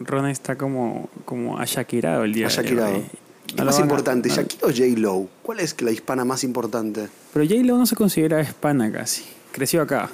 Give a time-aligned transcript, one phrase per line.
[0.00, 3.02] Ron está como, como ashakirado el día de hoy.
[3.54, 5.26] ¿Qué más importante, Shakira o J-Lo?
[5.42, 7.08] ¿Cuál es la hispana más importante?
[7.32, 9.24] Pero J-Lo no se considera hispana casi.
[9.52, 10.10] Creció acá.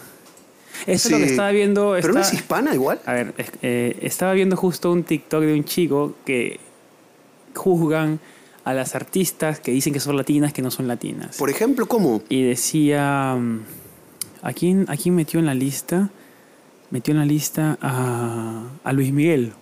[0.87, 1.97] Esto es lo que estaba viendo.
[2.01, 3.01] ¿Pero no es está- hispana igual?
[3.07, 6.61] A ver, eh, estaba viendo justo un TikTok de un chico que
[7.55, 8.21] juzgan
[8.65, 11.37] a las artistas que dicen que son latinas que no son latinas.
[11.37, 12.23] Por ejemplo, ¿cómo?
[12.29, 13.61] Y decía, mm,
[14.43, 16.11] ¿a quién, ¿a quién metió en la lista?
[16.91, 19.53] Metió en la lista a, a Luis Miguel.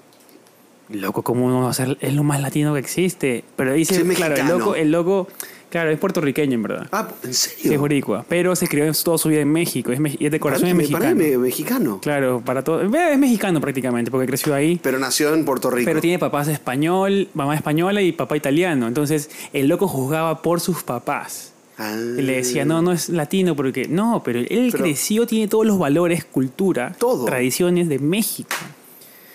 [0.93, 1.97] Loco, ¿cómo no va a ser?
[2.01, 3.45] Es lo más latino que existe.
[3.57, 4.59] Pero dice, Sí, claro, el mexicano.
[4.59, 5.29] loco, el loco,
[5.71, 6.87] claro, es puertorriqueño en verdad.
[6.93, 7.81] Ah, ¿en Sí, es serio?
[7.81, 8.25] boricua.
[8.29, 9.91] Pero se crió toda su vida en México.
[9.93, 11.15] Es, me- y es de corazón es para mí mexicano.
[11.17, 12.01] me- mexicano.
[12.03, 12.83] Claro, para todo.
[12.83, 14.79] Es mexicano prácticamente, porque creció ahí.
[14.83, 15.87] Pero nació en Puerto Rico.
[15.89, 18.87] Pero tiene papás español, mamá española y papá italiano.
[18.89, 21.53] Entonces, el loco juzgaba por sus papás.
[21.79, 21.97] Ah.
[21.97, 25.79] Le decía, no, no es latino, porque no, pero él Pero- creció, tiene todos los
[25.79, 27.25] valores, cultura, Todo.
[27.25, 28.55] tradiciones de México.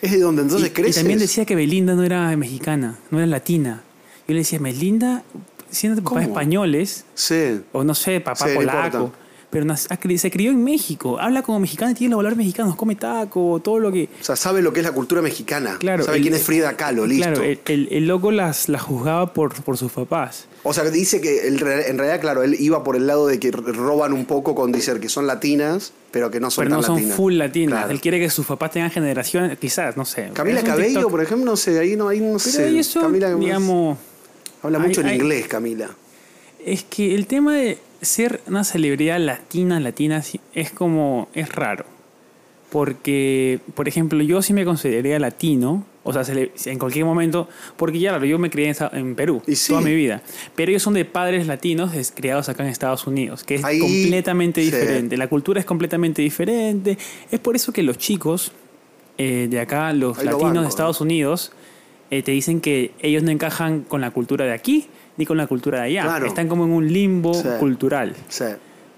[0.02, 0.96] Es de donde entonces y, y creces.
[0.98, 3.84] también decía que Belinda no era mexicana, no era latina.
[4.28, 5.24] Yo le decía, Belinda,
[5.72, 7.62] siendo papás españoles, Sí.
[7.72, 9.12] o no sé, papá Sí, polaco,
[9.50, 9.66] pero
[10.20, 13.80] se crió en México, habla como mexicana y tiene los valores mexicanos, come taco, todo
[13.80, 14.10] lo que...
[14.20, 15.78] O sea, sabe lo que es la cultura mexicana.
[15.80, 17.24] Claro, sabe el- quién es Frida Kahlo, listo.
[17.32, 20.48] Claro, el, el- el loco las, las juzgaba por, por sus papás.
[20.70, 23.40] O sea, dice que él re- en realidad, claro, él iba por el lado de
[23.40, 26.82] que roban un poco con decir que son latinas, pero que no son pero no
[26.82, 27.16] tan son latinas.
[27.16, 27.78] full latinas.
[27.80, 27.92] Claro.
[27.92, 30.30] Él quiere que sus papás tengan generaciones, quizás, no sé.
[30.34, 32.78] Camila Cabello, por ejemplo, no sé, ahí no, ahí no Pero sé.
[32.80, 33.98] eso, Camila digamos,
[34.62, 35.90] habla mucho hay- en hay- inglés, Camila.
[36.66, 40.22] es que el tema de ser una celebridad latina, latina,
[40.54, 41.86] es como, es raro.
[42.70, 48.00] Porque, por ejemplo, yo sí me consideraría latino, o sea, cele- en cualquier momento, porque
[48.00, 49.70] ya, claro, yo me crié en, en Perú Y sí.
[49.70, 50.22] toda mi vida,
[50.56, 54.62] pero ellos son de padres latinos criados acá en Estados Unidos, que es Ahí, completamente
[54.64, 54.72] sí.
[54.72, 56.98] diferente, la cultura es completamente diferente,
[57.30, 58.52] es por eso que los chicos
[59.18, 61.52] eh, de acá, los Ahí lo latinos banco, de Estados Unidos,
[62.10, 64.88] eh, te dicen que ellos no encajan con la cultura de aquí
[65.18, 66.26] ni con la cultura de allá, Claro.
[66.28, 67.48] están como en un limbo Sí.
[67.60, 68.16] cultural.
[68.30, 68.46] Sí.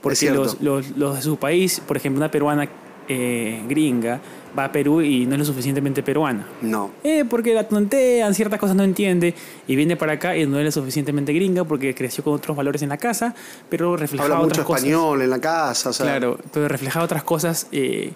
[0.01, 2.69] Porque los, los, los de su país, por ejemplo, una peruana
[3.07, 4.21] eh, gringa
[4.57, 6.47] va a Perú y no es lo suficientemente peruana.
[6.61, 6.91] No.
[7.03, 9.33] Eh, porque la tontean, ciertas cosas no entiende
[9.67, 12.81] y viene para acá y no es lo suficientemente gringa porque creció con otros valores
[12.81, 13.35] en la casa,
[13.69, 14.83] pero reflejaba Habla mucho cosas.
[14.83, 16.05] español en la casa, o sea.
[16.05, 18.11] Claro, pero reflejaba otras cosas eh,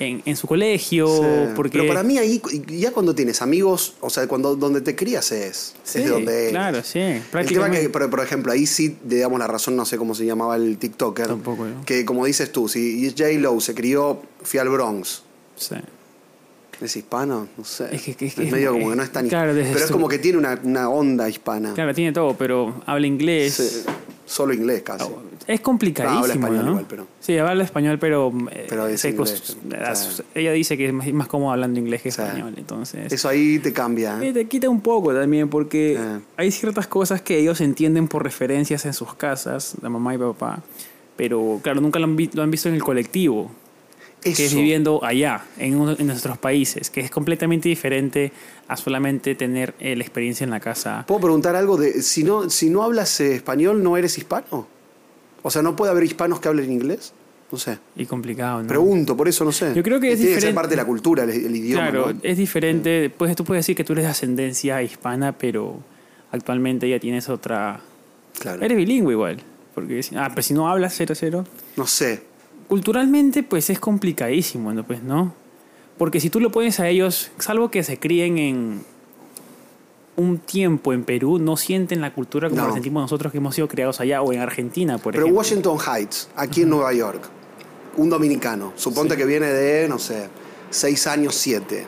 [0.00, 1.08] en, en su colegio.
[1.08, 1.52] Sí.
[1.56, 5.32] Porque, Pero para mí ahí, ya cuando tienes amigos, o sea, cuando donde te crías
[5.32, 6.50] es, Sí, es donde.
[6.50, 7.00] Claro, sí.
[7.00, 10.14] El tema que, por, por ejemplo, ahí sí le damos la razón, no sé cómo
[10.14, 11.26] se llamaba el TikToker.
[11.26, 11.74] Tampoco yo.
[11.84, 15.22] Que como dices tú, si J-Lo se crió, fui al Bronx.
[15.58, 15.76] Sí.
[16.80, 17.48] ¿Es hispano?
[17.56, 17.88] No sé.
[17.94, 19.94] Es que- que- que- medio como que no es tan claro, desde Pero es su-
[19.94, 21.74] como que tiene una, una onda hispana.
[21.74, 23.54] Claro, tiene todo, pero habla inglés.
[23.54, 23.90] Sí,
[24.26, 25.04] solo inglés casi.
[25.48, 26.70] Es complicadísimo, No, habla español ¿no?
[26.72, 30.22] igual, pero- Sí, habla español, pero, eh, Pero es inglés, sí.
[30.34, 32.20] ella dice que es más, más cómodo hablando inglés que Sí.
[32.20, 33.10] español, entonces...
[33.12, 34.22] Eso ahí te cambia.
[34.22, 34.32] ¿eh?
[34.32, 36.20] Te quita un poco también porque Eh.
[36.36, 40.62] hay ciertas cosas que ellos entienden por referencias en sus casas, la mamá y papá,
[41.16, 43.50] pero claro, nunca lo han, lo han visto en el colectivo,
[44.22, 48.32] que es viviendo allá, en, uno- en nuestros países, que es completamente diferente
[48.66, 51.04] a solamente tener eh, la experiencia en la casa.
[51.06, 54.66] ¿Puedo preguntar algo de si no, si no hablas eh, español, no eres hispano?
[55.42, 57.12] O sea, ¿no puede haber hispanos que hablen inglés?
[57.50, 57.78] No sé.
[57.96, 58.68] Y complicado, ¿no?
[58.68, 59.72] Pregunto, por eso no sé.
[59.74, 61.90] Yo creo que es Tiene que ser diferente- parte de la cultura, el, el idioma.
[61.90, 62.20] Claro, ¿no?
[62.22, 63.08] es diferente.
[63.16, 65.78] Pues tú puedes decir que tú eres de ascendencia hispana, pero
[66.32, 67.80] actualmente ya tienes otra.
[68.38, 68.62] Claro.
[68.62, 69.38] Eres bilingüe igual.
[69.74, 71.44] Porque, ah, pero si no hablas cero cero.
[71.76, 72.20] No sé.
[72.68, 74.84] Culturalmente, pues es complicadísimo, ¿no?
[74.86, 75.34] Pues, ¿no?
[75.96, 78.82] Porque si tú lo pones a ellos, salvo que se críen en
[80.16, 82.68] un tiempo en Perú, no sienten la cultura como No.
[82.68, 85.38] la sentimos nosotros que hemos sido criados allá o en Argentina, por Pero ejemplo.
[85.38, 87.22] Washington Heights, aquí en Nueva York,
[87.96, 90.28] un dominicano, suponte que viene de, no sé,
[90.70, 91.86] seis años, siete.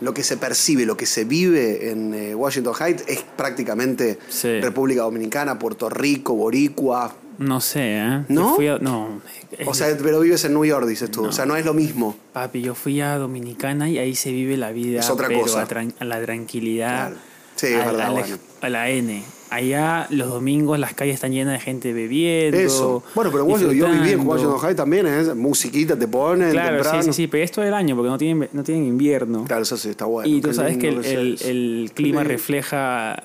[0.00, 4.60] Lo que se percibe, lo que se vive en eh, Washington Heights es prácticamente Sí.
[4.60, 7.14] República Dominicana, Puerto Rico, Boricua.
[7.42, 8.24] No sé, ¿eh?
[8.28, 8.50] ¿No?
[8.50, 9.20] Yo fui a- no.
[9.66, 11.24] O es- sea, pero vives en New York, dices tú.
[11.26, 12.16] O sea, no es lo mismo.
[12.32, 15.62] Papi, yo fui a Dominicana y ahí se vive la vida, Es otra pero cosa.
[15.62, 17.16] A, tran- a la tranquilidad, Claro.
[17.56, 18.36] Sí, es a, verdad, a la, bueno.
[18.62, 19.22] a la N.
[19.50, 22.56] Allá los domingos las calles están llenas de gente bebiendo.
[22.58, 23.02] Eso.
[23.14, 24.26] Bueno, pero Washington- yo viví en.
[24.26, 25.34] Washington Heights también, ¿eh?
[25.34, 27.02] musiquita te ponen Claro, temprano.
[27.02, 29.44] sí, sí, sí, pero esto del año, porque no tienen, no tienen invierno.
[29.44, 30.26] Claro, eso sí está bueno.
[30.26, 33.22] y tú sabes que el, el- el clima refleja.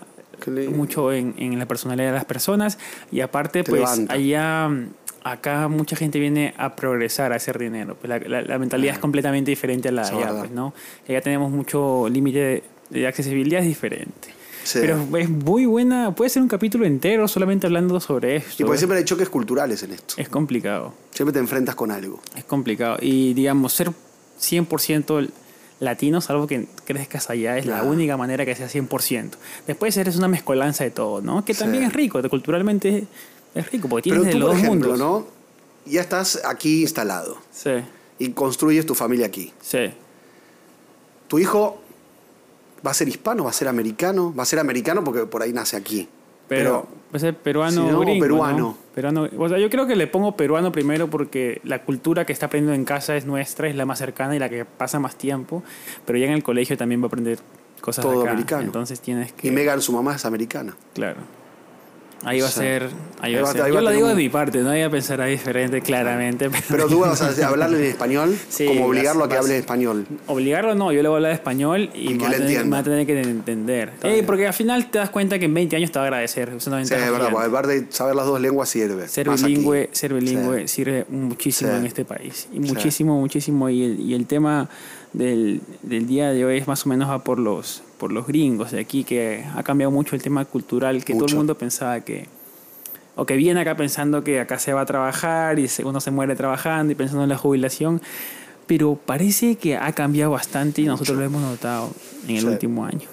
[0.51, 2.77] Mucho en, en la personalidad de las personas.
[3.11, 4.13] Y aparte, Te pues levanta.
[4.13, 4.69] allá,
[5.23, 7.95] acá mucha gente viene a progresar, a hacer dinero.
[7.99, 10.73] Pues la, la- la mentalidad es completamente diferente a la de allá, pues, ¿no?
[11.07, 14.29] Allá tenemos mucho límite de, de accesibilidad, es diferente.
[14.63, 14.79] Sí.
[14.81, 18.63] Pero es muy buena, puede ser un capítulo entero solamente hablando sobre esto.
[18.63, 20.15] Y porque siempre hay choques culturales en esto.
[20.17, 20.93] Es complicado.
[21.11, 22.19] Siempre te enfrentas con algo.
[22.35, 22.97] Es complicado.
[22.99, 23.91] Y digamos, ser
[24.41, 25.29] 100%
[25.79, 29.31] latino, salvo que crezcas allá, es la única manera que sea 100%.
[29.67, 31.45] Después eres una mezcolanza de todo, ¿no?
[31.45, 31.87] Que también Sí.
[31.89, 33.05] es rico, de- culturalmente
[33.53, 34.99] es rico, porque tienes Pero de tú, los por dos ejemplo, mundos.
[35.85, 35.91] ¿no?
[35.91, 37.69] Ya estás aquí instalado Sí,
[38.19, 39.53] y construyes tu familia aquí.
[39.61, 39.91] sí.
[41.27, 41.81] Tu hijo
[42.85, 45.51] va a ser hispano, va a ser americano, va a ser americano porque por ahí
[45.51, 46.07] nace aquí.
[46.47, 48.57] Pero, puede ser peruano Si no, gringo, peruano.
[48.57, 48.77] ¿no?
[48.93, 49.27] Peruano.
[49.37, 52.73] O sea, yo creo que le pongo peruano primero porque la cultura que está aprendiendo
[52.75, 55.63] en casa es nuestra, es la más cercana y la que pasa más tiempo.
[56.05, 57.39] Pero ya en el colegio también va a aprender
[57.81, 58.31] cosas Todo de acá.
[58.31, 58.63] americano.
[58.63, 59.47] Entonces tienes que.
[59.47, 60.75] Y Megan, su mamá, es americana.
[60.93, 61.19] Claro.
[62.23, 62.89] Ahí va a ser.
[63.21, 63.67] Ahí va a ser.
[63.67, 66.49] Yo lo digo de un- mi parte, no voy a pensar ahí diferente, claramente.
[66.51, 69.53] Pero, Pero tú vas a hablarle en español, Sí, como obligarlo a que vas- hable
[69.55, 70.07] en español.
[70.27, 72.77] Obligarlo no, yo le voy a hablar español y, Y me, va tener, me va
[72.79, 73.93] a tener que entender.
[74.03, 76.49] Eh, porque al final te das cuenta que en 20 años te va a agradecer.
[76.57, 79.07] Es una Sí, es verdad, porque aparte de saber las dos lenguas sirve.
[79.07, 80.75] Ser bilingüe, ser bilingüe Sí.
[80.75, 82.47] sirve muchísimo en este país.
[82.51, 83.69] Y muchísimo, muchísimo.
[83.69, 84.69] Y el, y el tema
[85.17, 88.71] del, del día de hoy es más o menos va por los, por los gringos
[88.71, 91.33] de aquí, que ha cambiado mucho el tema cultural, que todo Mucho.
[91.33, 92.27] el mundo pensaba que...
[93.15, 96.35] O que viene acá pensando que acá se va a trabajar y uno se muere
[96.35, 97.99] trabajando y pensando en la jubilación.
[98.67, 101.89] Pero parece que ha cambiado bastante y nosotros lo hemos notado
[102.27, 102.47] en el Sí.
[102.47, 103.07] último año.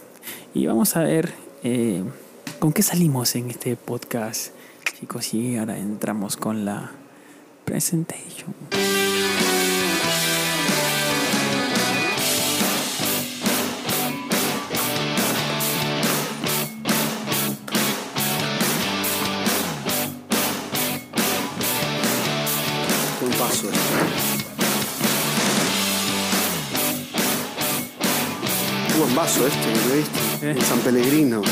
[0.53, 2.03] Y vamos a ver eh,
[2.59, 4.53] con qué salimos en este podcast,
[5.01, 5.33] chicos.
[5.33, 6.91] Y ahora entramos con la
[7.65, 8.53] presentation.
[29.14, 30.46] Vaso este, ¿lo viste?
[30.46, 30.50] Eh.
[30.52, 31.43] En San Pellegrino.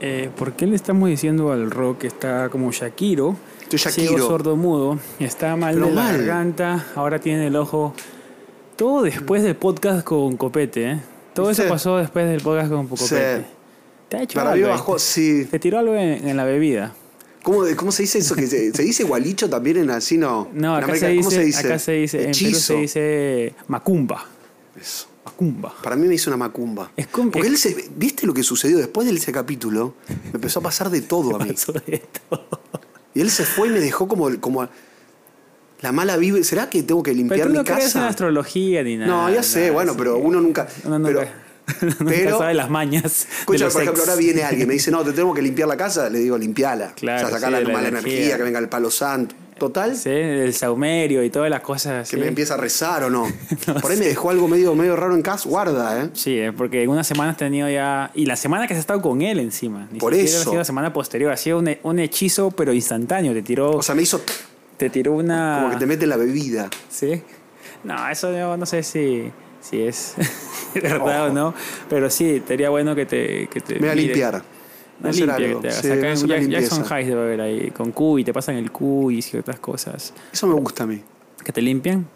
[0.00, 3.36] Eh, ¿Por qué le estamos diciendo al rock que está como Shakiro?
[3.62, 4.26] Estoy Ciego, Shakiro.
[4.26, 4.98] sordo, mudo.
[5.20, 6.16] Está mal Pero de la mal.
[6.18, 6.86] garganta.
[6.96, 7.94] Ahora tiene el ojo.
[8.76, 11.00] Todo después del podcast con Copete, ¿eh?
[11.34, 11.64] Todo ¿Viste?
[11.64, 13.36] eso pasó después del podcast con Copete.
[13.38, 13.44] Sí.
[14.08, 14.68] ¿Te ha hecho Para algo?
[14.68, 15.00] bajó, eh?
[15.00, 15.44] sí.
[15.50, 16.92] ¿Te tiró algo en, en la bebida?
[17.42, 18.34] ¿Cómo, ¿Cómo se dice eso?
[18.36, 20.48] que se, se dice gualicho también en así, no?
[20.52, 21.66] No, En acá, América, se dice, ¿Cómo se dice?
[21.66, 24.26] acá se dice, en Perú se dice macumba.
[24.80, 25.06] Eso.
[25.24, 25.74] Macumba.
[25.82, 26.90] Para mí me hizo una macumba.
[26.96, 29.94] Es Porque es- él se, ¿Viste lo que sucedió después de ese capítulo?
[30.08, 31.50] Me empezó a pasar de todo a mí.
[31.52, 32.60] Pasó de todo.
[33.14, 34.68] Y él se fue y me dejó como, como
[35.80, 36.42] la mala vibra.
[36.44, 38.08] ¿Será que tengo que limpiar Pero tú mi no crees en casa?
[38.08, 39.10] astrología ni nada.
[39.10, 40.66] No, ya sé, nada, bueno, pero uno nunca.
[40.84, 41.30] Uno nunca, pero,
[42.06, 43.26] pero- sabe las mañas.
[43.40, 44.10] Escucha, por ejemplo, ex.
[44.10, 46.92] ahora viene alguien, me dice, no, te tengo que limpiar la casa, le digo, limpiala.
[46.94, 48.12] Claro, o sea, sacar sí, la, la mala energía.
[48.14, 49.34] energía, que venga el palo santo.
[49.58, 53.28] Total, Sí, el saumerio y todas las cosas que me empieza a rezar o no.
[53.68, 56.08] No por ahí me dejó algo medio, medio raro en casa, guarda, ¿eh?
[56.14, 58.10] Sí, eh, porque en una semana has tenido ya.
[58.14, 59.86] Y la semana que has estado con él encima.
[59.92, 60.38] Ni Por eso.
[60.40, 61.30] Ha sido la semana posterior.
[61.30, 63.32] Ha sido un, un hechizo, pero instantáneo.
[63.34, 63.70] Te tiró.
[63.76, 64.20] O sea, me hizo
[64.78, 65.58] te tiró una.
[65.60, 66.68] como que te mete la bebida.
[66.90, 67.22] Sí.
[67.84, 69.30] No, eso yo no sé si,
[69.62, 70.14] si es
[70.74, 71.30] verdad Ojo.
[71.30, 71.54] o no.
[71.88, 73.46] Pero sí, sería bueno que te.
[73.48, 74.42] Que te Me voy a limpiar.
[75.00, 75.76] Una hacer limpia que te hagas.
[75.80, 76.84] Sí, Acá en Jack- Jackson.
[76.92, 77.70] Heights debe haber ahí.
[77.70, 80.12] Con Q y te pasan el Q y ciertas cosas.
[80.32, 81.00] Eso me gusta a mí.
[81.44, 82.06] Que te limpian.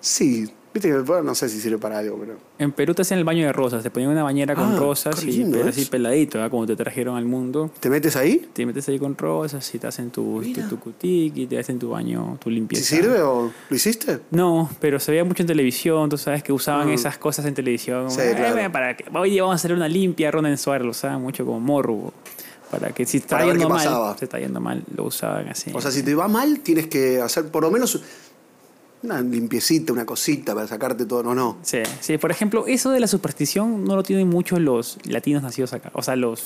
[0.00, 2.34] Sí, viste que bueno, no sé si sirve para algo, pero.
[2.58, 3.82] En Perú te hacían el baño de rosas.
[3.82, 6.50] Te ponían una bañera con Ah, rosas y pero así peladito, ¿verdad?
[6.50, 7.70] como te trajeron al mundo.
[7.80, 8.48] ¿Te metes ahí?
[8.52, 10.68] Te metes ahí con rosas y te hacen tu, tu, Mira.
[10.68, 12.84] tu cutiqui, te hacen tu baño, tu ¿Si limpieza.
[12.96, 14.18] sirve o lo hiciste?
[14.32, 16.94] No, pero se veía mucho en televisión, tú sabes que usaban Mm.
[16.94, 18.10] esas cosas en televisión.
[18.10, 18.72] Sí, "Eh, claro.
[18.72, 21.60] para que, hoy día vamos a hacer una limpia, Ronen Suárez lo usaban mucho como
[21.60, 22.12] morbo.
[22.70, 25.70] Para que si está yendo mal, se está yendo mal, lo usaban así.
[25.72, 28.02] O sea, si te va mal, tienes que hacer por lo menos
[29.04, 31.22] una limpiecita, una cosita para sacarte todo.
[31.22, 31.58] No, no.
[31.62, 35.72] Sí, sí, por ejemplo, eso de la superstición no lo tienen muchos los latinos nacidos
[35.72, 35.90] acá.
[35.94, 36.42] O sea, los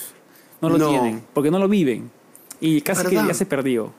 [0.61, 0.91] no lo No.
[0.91, 2.11] tienen, porque no lo viven.
[2.61, 3.93] Y casi que ya se perdió.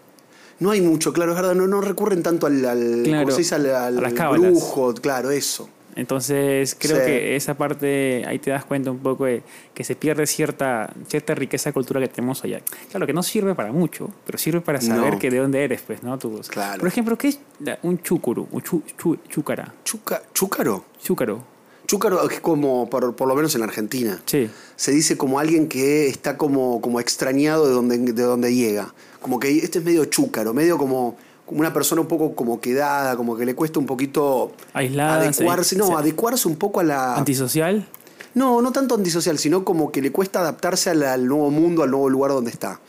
[0.59, 1.55] No hay mucho, claro, es verdad.
[1.55, 3.55] No, no recurren tanto al, al Claro, ¿cómo se dice?
[3.55, 5.69] Al, al a las brujo, claro, eso.
[5.95, 7.03] Entonces, creo Sí.
[7.05, 9.43] que esa parte, ahí te das cuenta un poco de
[9.73, 12.61] que se pierde cierta, cierta riqueza cultural que tenemos allá.
[12.91, 15.19] Claro, que no sirve para mucho, pero sirve para saber No.
[15.19, 16.17] que de dónde eres, pues, ¿no?
[16.17, 16.79] Tú, Claro.
[16.79, 18.47] Por ejemplo, ¿qué es la- un chúcaro?
[18.51, 19.73] Un chu- chu- chúcara.
[19.83, 20.85] Chuca, chúcaro.
[21.03, 21.43] Chúcaro.
[21.87, 24.47] Chúcaro es como, por, por lo menos en Argentina, Sí.
[24.75, 28.93] se dice como alguien que está como, como extrañado de donde, de donde llega.
[29.21, 31.17] Como que este es medio chúcaro, medio como,
[31.49, 35.15] como una persona un poco como quedada, como que le cuesta un poquito Aislada.
[35.27, 35.77] adecuarse, sí.
[35.77, 35.93] no, Sí.
[35.97, 37.15] adecuarse un poco a la...
[37.15, 37.87] Antisocial.
[38.35, 41.89] No, no tanto antisocial, sino como que le cuesta adaptarse al, al nuevo mundo, al
[41.89, 42.79] nuevo lugar donde está.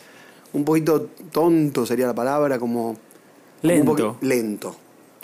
[0.53, 2.97] Un poquito tonto sería la palabra, como...
[3.63, 4.17] como un Lento.
[4.21, 4.77] lento,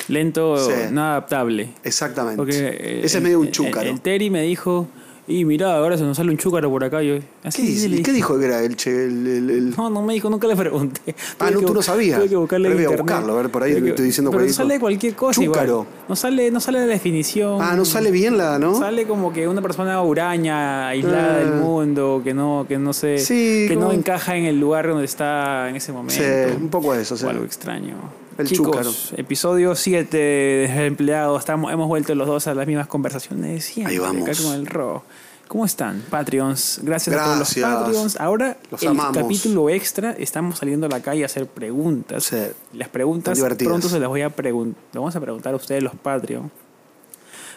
[0.09, 0.73] Lento, Sí.
[0.91, 1.75] no adaptable.
[1.85, 2.37] exactamente.
[2.39, 3.89] Porque, eh, Ese es el- medio un el- chúcaro.
[3.91, 4.87] El, Terry me dijo,
[5.29, 7.03] Y mirá, ahora se nos sale un chúcaro por acá.
[7.03, 7.89] Yo, así ¿Qué, dice?
[7.89, 9.07] le ¿Y qué dijo que era el che?
[9.07, 11.17] El, el- el- No, no me dijo, nunca le pregunté.
[11.41, 12.19] Ah, no, tú no sabías.
[12.21, 14.55] Tuve que buscarle voy a buscarlo, a ver, por ahí que- estoy diciendo Pero cualquier
[14.55, 14.81] sale cosa.
[14.81, 15.73] cualquier cosa Chúcaro.
[15.73, 15.87] igual.
[16.09, 17.59] No sale, no sale la definición.
[17.61, 18.79] Ah, no sale bien la, ¿no?
[18.79, 21.39] Sale como que una persona huraña, aislada Ah.
[21.41, 24.87] del mundo, que no, que no se, Sí, que no como- encaja en el lugar
[24.87, 26.15] donde está en ese momento.
[26.23, 27.25] Sí, un poco eso, sí.
[27.27, 27.95] O algo extraño.
[28.39, 28.93] El Chicos, chúcaro.
[29.17, 31.39] episodio 7 de empleados.
[31.39, 33.95] Estamos, hemos vuelto los dos a las mismas conversaciones siempre.
[33.95, 34.29] Ahí vamos.
[34.29, 35.05] acá con el Ro.
[35.49, 36.81] ¿Cómo están, Patreons?
[36.83, 37.55] Gracias, a todos los.
[37.55, 38.21] Patreons.
[38.21, 39.17] Ahora, Los el amamos.
[39.17, 42.25] capítulo extra, estamos saliendo a la calle a hacer preguntas.
[42.25, 42.37] Sí.
[42.75, 44.83] Las preguntas pronto se las voy a preguntar.
[44.93, 46.51] Vamos a preguntar a ustedes, los Patreon,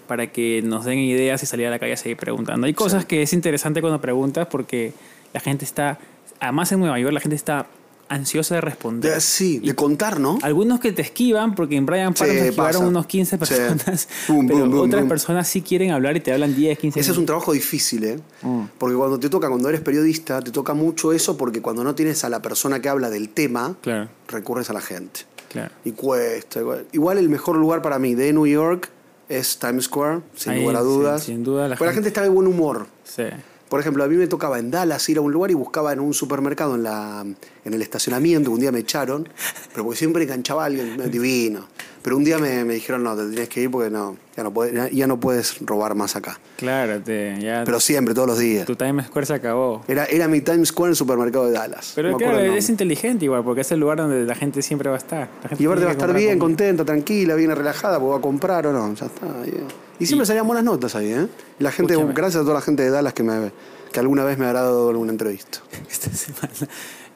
[0.07, 2.67] para que nos den ideas y salir a la calle a seguir preguntando.
[2.67, 4.93] Hay cosas que es interesante cuando preguntas porque
[5.33, 5.97] la gente está,
[6.39, 7.65] además en Nueva York, la gente está
[8.09, 9.13] ansiosa de responder.
[9.13, 10.39] De- sí, de contar, ¿no?
[10.41, 13.39] Algunos que te esquivan, porque en Brian Park Sí, esquivaron unos 15 Sí.
[13.39, 14.07] personas.
[14.27, 17.11] Boom, pero boom, boom, otras personas sí quieren hablar y te hablan 10, 15 Ese
[17.11, 17.27] es un minutos.
[17.35, 18.19] trabajo difícil, ¿eh?
[18.41, 18.63] Mm.
[18.77, 22.23] Porque cuando te toca, cuando eres periodista, te toca mucho eso porque cuando no tienes
[22.23, 25.21] a la persona que habla del tema, Claro, recurres a la gente.
[25.49, 25.71] claro.
[25.85, 26.59] Y cuesta.
[26.59, 28.89] Igual, Igual el mejor lugar para mí de New York
[29.29, 31.23] es Times Square, sin Ahí, lugar a sí, dudas.
[31.23, 32.87] sin duda la Porque la gente- gente está de buen humor.
[33.03, 33.23] Sí.
[33.69, 35.99] Por ejemplo, a mí me tocaba en Dallas ir a un lugar y buscaba en
[35.99, 37.23] un supermercado en, la,
[37.65, 38.49] en el estacionamiento.
[38.51, 39.29] Un día me echaron,
[39.71, 41.67] pero porque siempre enganchaba a alguien, divino.
[42.01, 44.51] Pero un día me, me dijeron, no, te tienes que ir porque no, ya no,
[44.53, 46.39] puedes, ya, ya no puedes robar más acá.
[46.57, 48.65] Claro, te, ya Pero siempre, todos los días.
[48.65, 49.83] tu Times Square se acabó.
[49.87, 51.91] Era, era mi Times Square en el supermercado de Dallas.
[51.95, 54.95] Pero No claro, es inteligente igual, porque es el lugar donde la gente siempre va
[54.95, 55.29] a estar.
[55.43, 56.39] La gente Y aparte va a estar bien, comida.
[56.39, 58.93] contenta, tranquila, bien relajada, porque va a comprar o no.
[58.95, 59.25] Ya está.
[59.43, 59.65] bien.
[59.99, 61.27] Y siempre salían buenas notas ahí, ¿eh?
[61.59, 62.13] La gente, Escúchame.
[62.15, 63.51] gracias a toda la gente de Dallas que, me,
[63.91, 65.59] que alguna vez me habrá dado alguna entrevista.
[65.89, 66.67] Esta semana,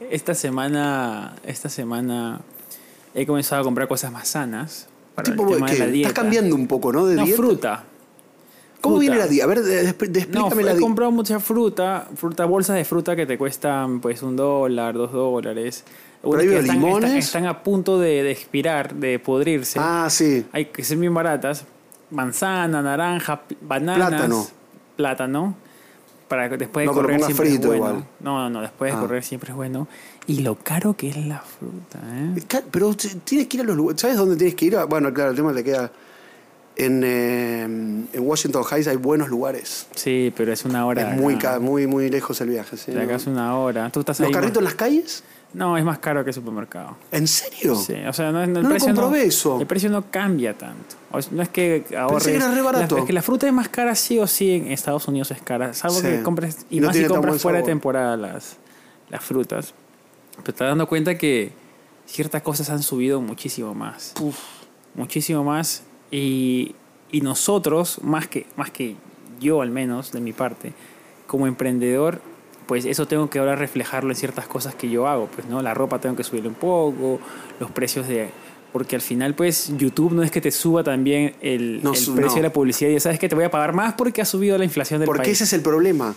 [0.09, 2.41] esta semana, esta semana
[3.15, 6.09] he comenzado a comprar cosas más sanas para Tipo, el tema la dieta.
[6.09, 7.05] Estás cambiando un poco, ¿no?
[7.05, 7.37] De no, dieta.
[7.41, 7.83] fruta.
[8.81, 8.99] ¿Cómo Fruta.
[8.99, 9.45] viene la dieta?
[9.45, 9.87] A ver, de- de- No,
[10.19, 10.81] explícame la he dieta.
[10.81, 15.85] comprado mucha fruta, fruta, bolsas de fruta que te cuestan pues un dólar, dos dólares.
[16.21, 17.03] Pero que veo están, limones.
[17.11, 19.79] están- están a punto de, de expirar, de podrirse.
[19.81, 20.45] Ah, sí.
[20.51, 21.65] Hay que ser bien baratas.
[22.13, 24.07] Manzana, naranja, bananas.
[24.09, 24.47] Plátano.
[24.95, 25.55] Plátano.
[26.27, 27.95] Para que después de No correr siempre frito es bueno.
[27.95, 28.05] igual.
[28.21, 29.01] No, no, no, después de Ah.
[29.01, 29.87] correr siempre es bueno.
[30.25, 32.41] Y lo caro que es la fruta, ¿eh?
[32.47, 34.01] Ca- Pero tienes que ir a los lugares.
[34.01, 34.77] ¿Sabes dónde tienes que ir?
[34.89, 35.91] Bueno, claro, el tema te queda.
[36.75, 39.85] En, eh, en Washington Heights hay buenos lugares.
[39.93, 41.11] Sí, pero es una hora.
[41.13, 42.77] es muy, muy, muy lejos el viaje.
[42.77, 43.91] sí, De acá es una hora.
[43.91, 45.23] ¿Tú estás ¿Los ahí carritos en las calles?
[45.53, 46.97] No, es más caro que el supermercado.
[47.11, 47.75] ¿En serio?
[47.75, 49.59] Sí, o sea, no, es- el No lo precio eso.
[49.61, 50.95] El precio no cambia tanto.
[51.11, 52.23] O sea, no es que ahorres.
[52.25, 52.95] que era re barato.
[52.95, 55.41] La, es que la fruta es más cara sí o sí en Estados Unidos es
[55.43, 55.73] cara.
[55.75, 56.07] Salvo Sí.
[56.07, 56.65] que compres.
[56.71, 58.57] Y No más si compras fuera de temporada las,
[59.09, 59.75] las frutas.
[60.31, 61.51] Pero te estás dando cuenta que
[62.07, 64.13] ciertas cosas han subido muchísimo más.
[64.95, 65.83] Muchísimo más.
[66.09, 66.73] Y,
[67.11, 68.95] y nosotros, más que, más que
[69.39, 70.73] yo al menos, de mi parte,
[71.27, 72.21] como emprendedor,
[72.67, 75.27] pues eso tengo que ahora reflejarlo en ciertas cosas que yo hago.
[75.27, 75.61] Pues, ¿no?
[75.61, 77.19] La ropa tengo que subirle un poco,
[77.59, 78.29] los precios de...
[78.71, 82.25] Porque al final, pues, YouTube no es que te suba también el, No, el precio
[82.29, 82.35] no.
[82.35, 84.63] de la publicidad y sabes que te voy a pagar más porque ha subido la
[84.65, 85.33] inflación del Porque país.
[85.33, 86.15] ese es el problema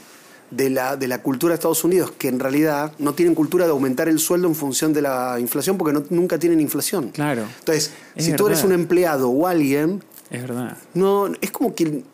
[0.51, 3.73] de la, de la cultura de Estados Unidos, que en realidad no tienen cultura de
[3.73, 7.11] aumentar el sueldo en función de la inflación, porque no- nunca tienen inflación.
[7.11, 10.79] Claro, Entonces, Es si tú eres un empleado o alguien, es verdad.
[10.95, 12.05] no, es como que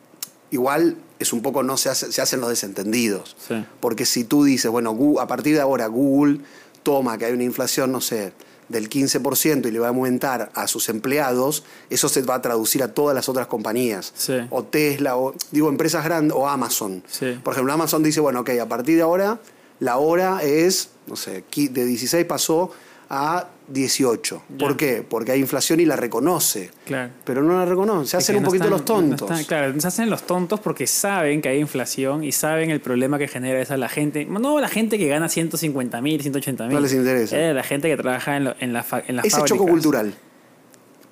[0.51, 3.37] igual es un poco, no se, hace- se hacen los desentendidos.
[3.49, 3.65] Sí.
[3.81, 6.41] Porque si tú dices, bueno, a partir de ahora Google
[6.83, 8.33] toma que hay una inflación, no sé,
[8.69, 12.83] del 15% y le va a aumentar a sus empleados, eso se va a traducir
[12.83, 14.13] a todas las otras compañías.
[14.17, 14.35] Sí.
[14.51, 17.03] O Tesla, o digo, empresas grandes, o Amazon.
[17.07, 17.39] Sí.
[17.43, 19.39] Por ejemplo, Amazon dice, bueno, ok, a partir de ahora
[19.81, 22.71] la hora es, no sé, de 16 pasó
[23.11, 24.43] a 18.
[24.51, 24.59] Ya.
[24.59, 25.05] ¿Por qué?
[25.09, 26.71] Porque hay inflación y la reconoce.
[26.85, 27.13] Claro.
[27.25, 29.31] Pero no la reconoce, se Es hacen un poquito están- los tontos.
[29.31, 32.81] no están- claro, se hacen los tontos porque saben que hay inflación y saben el
[32.81, 34.25] problema que genera esa la gente.
[34.25, 36.75] No la gente que gana 150 mil, 180 mil.
[36.75, 37.37] No les interesa.
[37.37, 39.59] la gente que trabaja en, lo- en la, en las Ese fábricas.
[39.59, 40.15] choco cultural.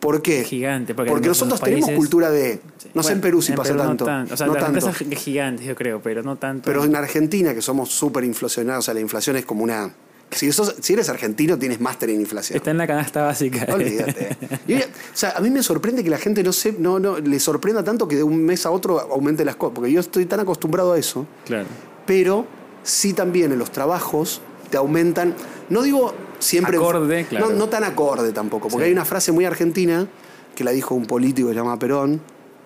[0.00, 0.44] ¿Por qué?
[0.44, 0.94] Gigante.
[0.94, 2.60] Porque, nosotros tenemos cultura de.
[2.94, 4.04] No sé Bueno, en Perú si pasa Perú tanto.
[4.06, 4.34] No tanto.
[4.34, 4.78] O sea, no las tanto.
[4.88, 6.64] empresas gigantes, yo creo, pero no tanto.
[6.64, 9.92] Pero en Argentina, que somos súper inflacionados, o sea, la inflación es como una.
[10.30, 12.56] Si, sos- si eres argentino, tienes máster en inflación.
[12.56, 13.66] Está en la canasta básica.
[13.72, 14.36] Olvídate.
[14.68, 17.40] Y, o sea, a mí me sorprende que la gente no, se, no, no le
[17.40, 19.74] sorprenda tanto que de un mes a otro aumente las cosas.
[19.74, 21.26] Porque yo estoy tan acostumbrado a eso.
[21.46, 21.66] claro.
[22.06, 22.46] Pero
[22.82, 25.34] sí también en los trabajos te aumentan.
[25.68, 26.76] No digo siempre.
[26.76, 27.50] Acorde, claro.
[27.50, 28.68] no, no tan acorde tampoco.
[28.68, 28.88] Porque Sí.
[28.88, 30.06] hay una frase muy argentina
[30.54, 32.20] que la dijo un político que se llama Perón.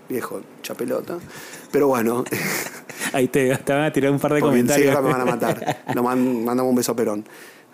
[0.09, 1.19] Viejo, chapelota.
[1.71, 2.25] Pero bueno.
[3.13, 4.95] Ahí te, te van a tirar un par de Porque sí, comentarios.
[4.97, 5.85] ahora me van a matar.
[6.03, 7.25] Man- mandamos un beso a Perón,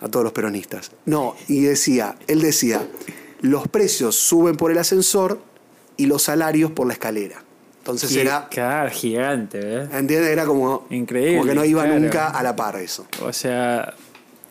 [0.01, 0.91] a todos los peronistas.
[1.07, 2.83] No, y decía, él decía,
[3.41, 5.41] los precios suben por el ascensor
[5.97, 7.43] y los salarios por la escalera.
[7.79, 9.89] Entonces era, Claro, gigante, ¿eh?
[9.93, 10.31] ¿entiendes?
[10.31, 11.99] Era como, Increíble, como que no iba claro.
[11.99, 13.07] nunca a la par eso.
[13.23, 13.95] O sea,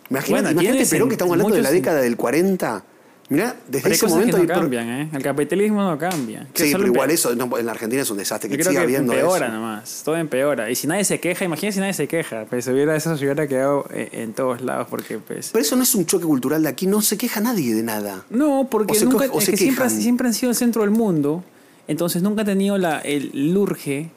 [0.09, 2.83] Imagínate, Bueno, imagínate Perón, que estamos hablando de la década del 40.
[3.29, 5.09] Mirá, desde pero ese momento que no cambian, ¿eh?
[5.13, 6.47] El capitalismo no cambia.
[6.51, 8.71] Que Sí, pero igual eso no, en la Argentina es un desastre Yo que creo
[8.71, 9.55] siga que habiendo empeora eso.
[9.55, 10.71] nomás, todo empeora.
[10.71, 13.47] Y si nadie se queja, imagínate si nadie se queja, pues hubiera, eso se hubiera
[13.47, 15.49] quedado en, en todos lados, porque pues...
[15.53, 18.25] Pero eso no es un choque cultural de aquí, no se queja nadie de nada.
[18.31, 20.55] No, porque O se nunca, coge- o es se que siempre, siempre han sido el
[20.55, 21.43] centro del mundo,
[21.87, 24.09] entonces nunca han tenido la, el lurge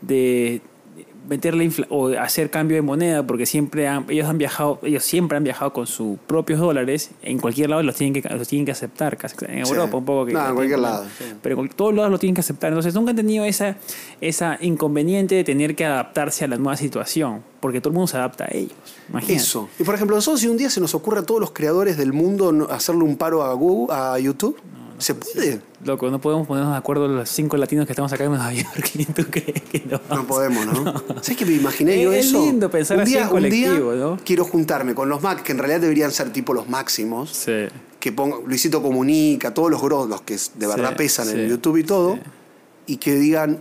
[0.00, 0.62] de
[1.28, 5.44] meterle o hacer cambio de moneda, porque siempre han- ellos han viajado, ellos siempre han
[5.44, 9.16] viajado con sus propios dólares, en cualquier lado los tienen que, los tienen que aceptar,
[9.48, 9.72] en Sí.
[9.72, 11.24] Europa un poco que No, en cualquier pero- lado, sí.
[11.42, 13.76] pero en todos lados lo tienen que aceptar, entonces nunca han tenido esa,
[14.20, 18.16] esa inconveniente de tener que adaptarse a la nueva situación, porque todo el mundo se
[18.18, 18.72] adapta a ellos.
[19.08, 19.34] Imagínate.
[19.36, 19.68] Eso.
[19.78, 22.12] Y por ejemplo, nosotros si un día se nos ocurre a todos los creadores del
[22.12, 24.56] mundo hacerle un paro a Google, a YouTube,
[25.04, 25.60] ¿se puede?
[25.84, 28.90] Loco, no podemos ponernos de acuerdo los cinco latinos que estamos acá en Nueva York.
[28.92, 30.00] ¿Quién tú crees que no?
[30.08, 30.94] No podemos, ¿no?
[31.22, 32.40] ¿Sabes que me imaginé yo Es eso?
[32.44, 34.18] lindo pensar un así día, en colectivo, un día ¿no?
[34.24, 37.66] quiero juntarme con los Mac, que en realidad deberían ser tipo los máximos, Sí.
[38.00, 41.76] que ponga Luisito Comunica, todos los gros, los que de verdad Sí, pesan en YouTube
[41.76, 42.18] y todo,
[42.86, 43.60] y que digan,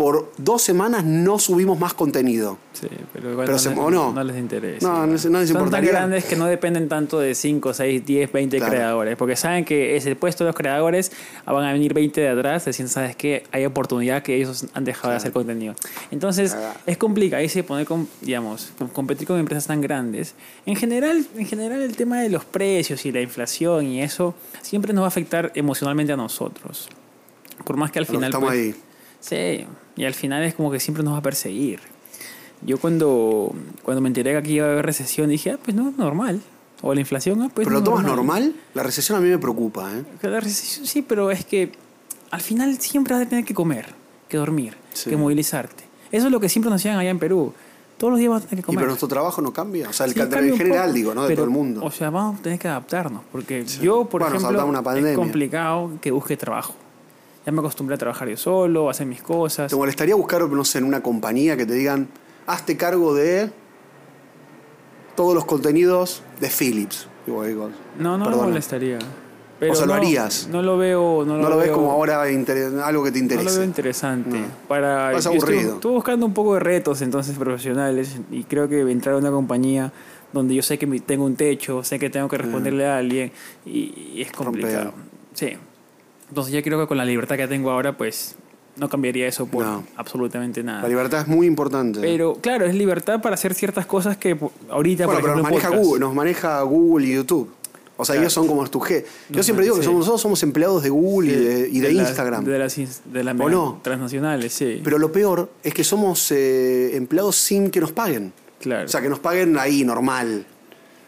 [0.00, 2.56] por dos semanas no subimos más contenido.
[2.72, 4.12] Sí, pero igual Pero no, se- les, ¿o no?
[4.14, 4.88] no les interesa.
[4.88, 8.56] No, no les- Son tan grandes que no dependen tanto de 5, 6, 10, 20
[8.56, 8.72] Claro.
[8.72, 9.16] creadores.
[9.18, 11.12] Porque saben que es el puesto de los creadores,
[11.44, 13.44] ah, van a venir 20 de atrás, diciendo, ¿sabes qué?
[13.52, 15.74] Hay oportunidad que ellos han dejado de hacer contenido.
[16.10, 16.78] Entonces, Claro.
[16.86, 20.34] es complicado ese poner, con, digamos, com- competir con empresas tan grandes.
[20.64, 24.94] En general, en general, el tema de los precios y la inflación y eso siempre
[24.94, 26.88] nos va a afectar emocionalmente a nosotros.
[27.66, 28.30] Por más que al que final...
[28.30, 28.74] estamos pues, ahí.
[29.22, 29.66] Sí,
[29.96, 31.80] y al final es como que siempre nos va a perseguir.
[32.62, 35.88] Yo cuando, cuando me enteré que aquí iba a haber recesión dije, ah, pues no
[35.90, 36.40] es normal.
[36.82, 38.54] O la inflación, ah, pues ¿Pero lo no es tomas normal?
[38.74, 40.02] La recesión a mí me preocupa, ¿eh?
[40.22, 41.72] La recesión sí, pero es que
[42.30, 43.86] al final siempre vas a tener que comer,
[44.28, 45.10] que dormir, Sí.
[45.10, 45.84] que movilizarte.
[46.10, 47.52] Eso es lo que siempre nos decían allá en Perú.
[47.98, 48.78] Todos los días vas a tener que ¿Y comer.
[48.78, 49.90] pero nuestro trabajo no cambia?
[49.90, 51.22] O sea, el Sí, en general, poco, digo, ¿no?
[51.22, 51.84] De pero, todo el mundo.
[51.84, 53.22] O sea, vamos a tener que adaptarnos.
[53.30, 56.74] Porque yo, por Bueno, ejemplo, una es complicado que busque trabajo.
[57.46, 59.70] Ya me acostumbré a trabajar yo solo, a hacer mis cosas.
[59.70, 62.08] ¿Te molestaría buscar, no sé, en una compañía que te digan,
[62.46, 63.50] hazte cargo de
[65.16, 67.06] todos los contenidos de Philips?
[67.26, 68.42] Digo, digo, No, no perdona.
[68.44, 68.98] me molestaría.
[69.58, 70.48] Pero O sea, lo harías.
[70.50, 71.22] No lo veo.
[71.26, 74.38] No lo, No lo ves veo- como ahora algo que te No lo veo interesante.
[74.38, 74.46] No.
[74.68, 75.74] Para, estuve- aburrido.
[75.74, 79.92] Estuve buscando un poco de retos entonces profesionales y creo que entrar a una compañía
[80.32, 83.32] donde yo sé que tengo un techo, sé que tengo que responderle a alguien
[83.66, 84.92] y, y es complicado.
[85.34, 85.56] Sí.
[86.30, 88.36] Entonces yo creo que con la libertad que tengo ahora pues
[88.76, 89.84] no cambiaría eso por No.
[89.96, 90.82] absolutamente nada.
[90.82, 92.00] La libertad es muy importante.
[92.00, 94.38] Pero claro, es libertad para hacer ciertas cosas que
[94.70, 95.84] ahorita, bueno, por pero nos maneja, podcast.
[95.84, 97.50] Google, nos maneja Google y YouTube.
[97.96, 98.22] O sea, Claro.
[98.22, 99.04] ellos son como tu G.
[99.28, 102.08] Yo siempre digo que somos, nosotros somos empleados de Google y de, y de las-
[102.08, 102.44] Instagram.
[102.46, 103.80] De las, de las ¿O mega- no?
[103.82, 104.80] transnacionales, sí.
[104.82, 108.32] Pero lo peor es que somos eh, empleados sin que nos paguen.
[108.58, 108.86] claro.
[108.86, 110.46] O sea, que nos paguen ahí, normal.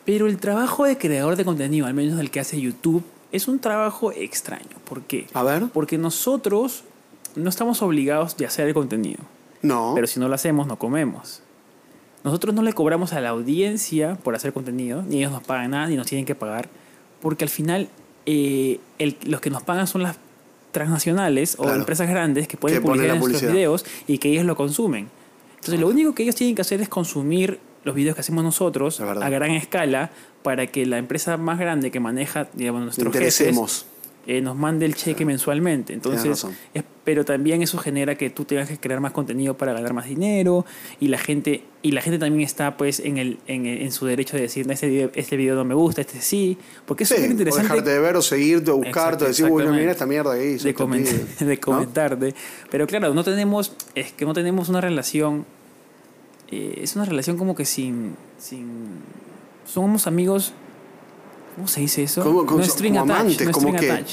[0.04, 3.58] Pero el trabajo de creador de contenido, al menos el que hace YouTube, es un
[3.58, 4.76] trabajo extraño.
[4.88, 5.26] ¿Por qué?
[5.34, 5.64] A ver.
[5.72, 6.84] Porque nosotros
[7.34, 9.20] no estamos obligados de hacer el contenido.
[9.62, 9.92] No.
[9.94, 11.42] Pero si no lo hacemos, no comemos.
[12.24, 15.88] Nosotros no le cobramos a la audiencia por hacer contenido, ni ellos nos pagan nada,
[15.88, 16.68] ni nos tienen que pagar,
[17.20, 17.88] porque al final
[18.26, 20.16] eh, el- los que nos pagan son las
[20.70, 21.78] transnacionales o Claro.
[21.80, 25.08] empresas grandes que pueden Que publicar nuestros videos y que ellos lo consumen.
[25.56, 29.00] Entonces lo único que ellos tienen que hacer es consumir los videos que hacemos nosotros
[29.00, 30.10] a gran escala
[30.42, 33.86] para que la empresa más grande que maneja digamos, nuestros jefes
[34.24, 35.92] eh, nos mande el cheque mensualmente.
[35.92, 39.92] Entonces, es- pero también eso genera que tú tengas que crear más contenido para ganar
[39.94, 40.64] más dinero
[41.00, 44.36] y la gente y la gente también está pues en el en, en su derecho
[44.36, 47.28] de decir este video, este video no me gusta, este sí, porque es Sí, súper
[47.30, 50.06] o interesante dejarte de ver o seguirte o buscarte o decir, uy, no, mira esta
[50.06, 50.64] mierda que hizo.
[50.64, 51.26] de, este coment- pibe".
[51.48, 51.60] de ¿No?
[51.60, 52.34] comentarte.
[52.70, 55.44] Pero claro, no tenemos, es que no tenemos una relación,
[56.52, 58.66] eh, es una relación como que sin, sin,
[59.66, 60.52] somos amigos,
[61.56, 62.22] ¿cómo se dice eso?
[62.22, 64.12] Como- como- no es string como attach, amantes, no es como string que- attach.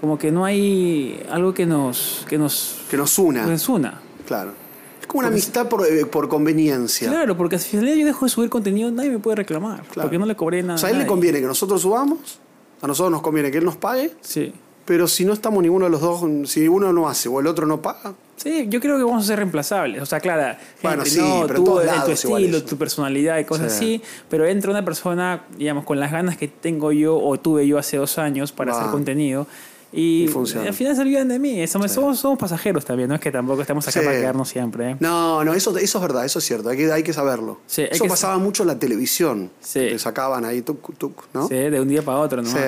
[0.00, 3.44] Como que no hay algo que nos, que nos, Que nos una.
[3.44, 4.00] que nos una.
[4.26, 4.52] Claro.
[5.00, 7.08] Es como una amistad por, eh, por conveniencia.
[7.08, 9.82] Claro, porque final yo dejo de subir contenido, nadie me puede reclamar.
[9.84, 10.02] Claro.
[10.08, 10.74] Porque no le cobré nada.
[10.74, 12.38] O sea, a él le conviene que nosotros subamos,
[12.80, 14.52] a nosotros nos conviene que él nos pague, Sí.
[14.84, 17.66] pero si no estamos ninguno de los dos, si uno no hace o el otro
[17.66, 20.00] no paga, Sí, yo creo que vamos a ser reemplazables.
[20.00, 23.44] O sea, claro, Bueno, sí, no, pero tú, en tu lados estilo, tu personalidad y
[23.44, 23.96] cosas Sí.
[23.96, 27.78] así, pero entra una persona, digamos, con las ganas que tengo yo o tuve yo
[27.78, 29.46] hace dos años para hacer contenido.
[29.90, 31.66] Y, Y al final se olvidan de mí.
[31.66, 34.04] Somos, somos, somos pasajeros también, no es que tampoco estamos acá Sí.
[34.04, 34.90] para quedarnos siempre.
[34.90, 34.96] ¿eh?
[35.00, 37.58] No, no, eso, eso es verdad, eso es cierto, hay que, hay que saberlo.
[37.66, 39.50] Sí, hay eso que- pasaba mucho en la televisión.
[39.60, 39.80] Sí.
[39.80, 41.48] Te sacaban ahí, tuc, tuc, ¿no?
[41.48, 42.50] Sí, de un día para otro, ¿no?
[42.50, 42.58] Sí.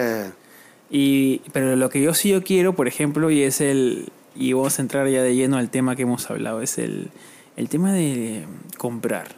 [0.91, 4.79] Y, pero lo que yo sí yo quiero, por ejemplo, y es el, y vamos
[4.79, 7.11] a entrar ya de lleno al tema que hemos hablado, es el,
[7.57, 8.45] el tema de
[8.79, 9.29] comprar.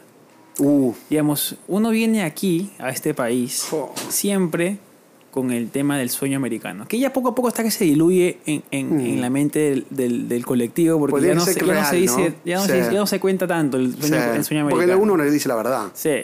[0.59, 3.67] Uh, Digamos, uno viene aquí, a este país,
[4.09, 4.77] siempre
[5.31, 8.37] con el tema del sueño americano, que ya poco a poco está que se diluye
[8.45, 8.99] en, en- Mm.
[8.99, 11.85] en la mente del, del- del colectivo, porque ya no, se, que ya no real,
[11.89, 12.35] se dice, ¿no?
[12.45, 12.69] ya no, Sí.
[12.69, 14.37] se, ya no se cuenta tanto el sueño, sí.
[14.37, 15.01] el sueño Porque americano.
[15.01, 15.87] uno no le dice la verdad.
[15.95, 16.17] Sí.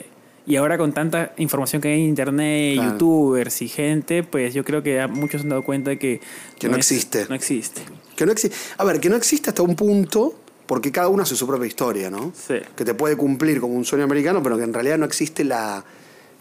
[0.45, 2.91] Y ahora con tanta información que hay en internet, Claro.
[2.91, 6.21] youtubers y gente, pues yo creo que ya muchos se han dado cuenta de que...
[6.60, 7.25] Que no existe.
[7.29, 7.82] No existe.
[8.19, 8.34] Que no
[8.77, 10.34] a ver, que no existe hasta un punto,
[10.67, 12.34] porque cada uno hace su propia historia, ¿no?
[12.36, 12.55] Sí.
[12.75, 15.84] Que te puede cumplir como un sueño americano, pero que en realidad no existe la,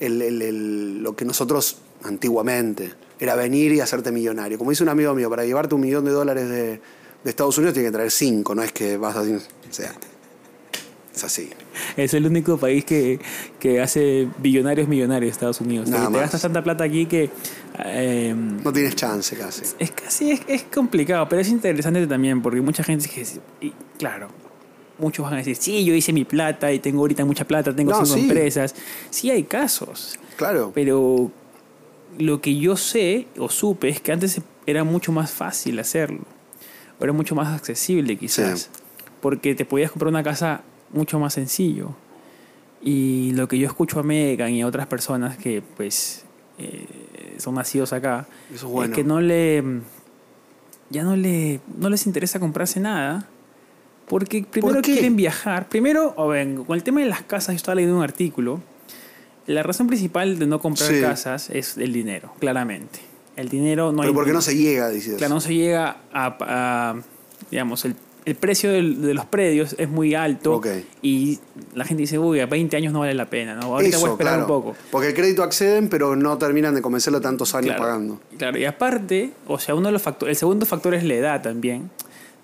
[0.00, 4.58] el- el- el- lo que nosotros antiguamente era venir y hacerte millonario.
[4.58, 6.80] Como dice un amigo mío, para llevarte un millón de dólares de,
[7.24, 9.20] de Estados Unidos tienes que traer cinco, no es que vas a...
[9.22, 9.26] O
[9.70, 9.92] sea,
[11.18, 11.50] es así.
[11.96, 13.20] Es el único país que,
[13.60, 15.88] que hace billonarios millonarios Estados Unidos.
[15.88, 16.20] Nada te más.
[16.22, 17.30] gastas tanta plata aquí que...
[17.84, 19.62] eh, No tienes chance casi.
[19.78, 23.72] es casi es, es complicado, pero es interesante también porque mucha gente dice que, y
[23.98, 24.28] claro,
[24.98, 27.90] muchos van a decir, sí, yo hice mi plata y tengo ahorita mucha plata, tengo
[27.92, 28.20] No, cinco sí.
[28.22, 28.74] empresas.
[29.10, 30.72] Sí hay casos, Claro.
[30.74, 31.30] pero
[32.18, 36.20] lo que yo sé o supe es que antes era mucho más fácil hacerlo.
[37.00, 38.60] Era mucho más accesible quizás.
[38.62, 38.68] Sí.
[39.20, 41.90] Porque te podías comprar una casa mucho más sencillo.
[42.82, 46.24] Y lo que yo escucho a Megan y a otras personas que pues
[46.58, 46.86] eh,
[47.38, 48.94] son nacidos acá, es bueno.
[48.94, 49.62] que no le
[50.90, 53.26] ya no le no les interesa comprarse nada
[54.08, 55.68] porque primero quieren viajar.
[55.68, 58.60] Primero, o ven, con el tema de las casas, yo estaba leyendo un artículo.
[59.46, 61.00] La razón principal de no comprar Sí.
[61.00, 63.00] casas es el dinero, claramente.
[63.36, 65.16] El dinero no pero hay porque no se llega, dices.
[65.16, 66.96] Claro, no se llega a, a,
[67.50, 67.96] digamos, el,
[68.28, 70.60] el precio del- de los predios es muy alto
[71.02, 71.38] y
[71.74, 73.62] la gente dice, uy, a 20 años no vale la pena, ¿no?
[73.74, 74.42] Ahorita voy a esperar claro.
[74.56, 74.76] un poco.
[74.90, 78.20] Porque el crédito acceden, pero no terminan de convencerlo tantos años Claro, pagando.
[78.36, 81.42] Claro, y aparte, o sea, uno de los factores, el segundo factor es la edad
[81.42, 81.90] también,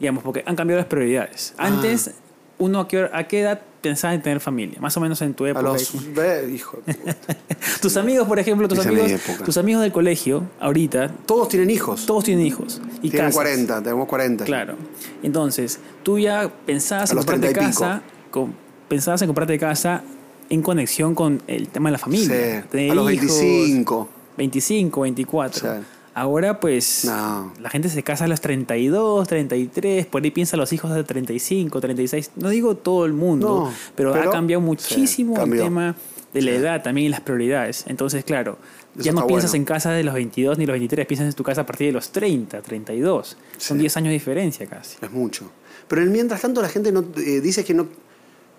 [0.01, 1.55] digamos, porque han cambiado las prioridades.
[1.59, 1.66] Ah.
[1.66, 2.12] Antes,
[2.59, 5.44] uno a qué, a qué edad pensaba en tener familia, más o menos en tu
[5.44, 5.62] A época.
[5.62, 6.14] los.
[6.14, 6.79] Ve, hijo.
[6.87, 7.16] de puta.
[7.81, 12.07] Tus amigos, por ejemplo, tus Esa amigos, tus amigos del colegio, ahorita, Todos tienen hijos.
[12.07, 13.35] todos tienen hijos y Tienen casas.
[13.35, 14.44] 40, tenemos 40.
[14.44, 14.75] Claro.
[15.23, 17.81] Entonces, tú ya pensabas A en comprarte 30 y pico.
[17.81, 18.55] casa, con-
[18.88, 20.03] pensabas en comprarte casa
[20.51, 22.62] en conexión con el tema de la familia.
[22.62, 24.09] Sí, tener a los hijos, 25.
[24.37, 25.61] 25, 24.
[25.61, 25.85] Sí.
[26.14, 27.53] Ahora, pues, No.
[27.61, 31.81] la gente se casa a los 32, 33, por ahí piensa los hijos de 35,
[31.81, 32.31] 36.
[32.37, 35.96] No digo todo el mundo, No, pero, pero- ha cambiado sí, muchísimo el tema
[36.33, 36.57] de la Sí.
[36.57, 37.85] edad también y las prioridades.
[37.88, 38.59] Entonces, claro,
[38.94, 39.62] Eso ya no piensas bueno.
[39.62, 41.92] en casa de los 22 ni los 23, piensas en tu casa a partir de
[41.92, 43.37] los 30, 32.
[43.59, 43.81] Son Sí.
[43.83, 44.96] 10 años de diferencia casi.
[45.03, 45.50] Es mucho.
[45.88, 47.88] Pero en mientras tanto la gente no eh, dice que no.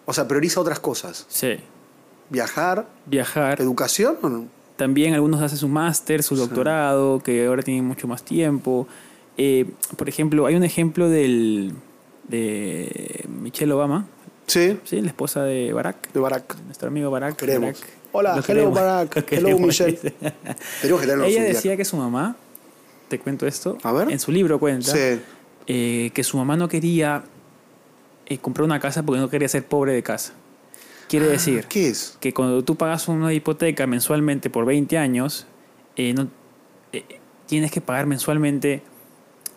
[0.06, 1.26] O sea, prioriza otras cosas.
[1.30, 1.56] Sí.
[2.30, 3.62] Viajar, Viajar.
[3.62, 4.46] educación o no.
[4.76, 8.88] También algunos hacen su máster, su doctorado, que ahora tienen mucho más tiempo.
[9.38, 9.66] Eh,
[9.98, 11.74] por ejemplo, hay un ejemplo del,
[12.28, 14.08] de Michelle Obama,
[14.48, 15.02] Sí, ¿sí?
[15.02, 16.56] la esposa de Barack, de Barack.
[16.66, 17.36] nuestro amigo Barack.
[17.36, 17.80] Queremos.
[17.80, 17.90] Barack.
[18.12, 19.16] Hola, Lo hello, queremos, Barack.
[19.32, 20.00] lo Hello, Michelle.
[21.26, 22.36] Ella decía que su mamá,
[23.08, 24.12] te cuento esto, A ver.
[24.12, 25.20] en su libro cuenta, Sí.
[25.68, 27.24] eh, que su mamá no quería
[28.28, 30.34] eh, comprar una casa porque no quería ser pobre de casa.
[31.20, 32.18] Quiere decir ¿Qué es?
[32.20, 35.46] que cuando tú pagas una hipoteca mensualmente por 20 años,
[35.96, 36.28] eh, no,
[36.94, 37.04] eh,
[37.46, 38.82] tienes que pagar mensualmente,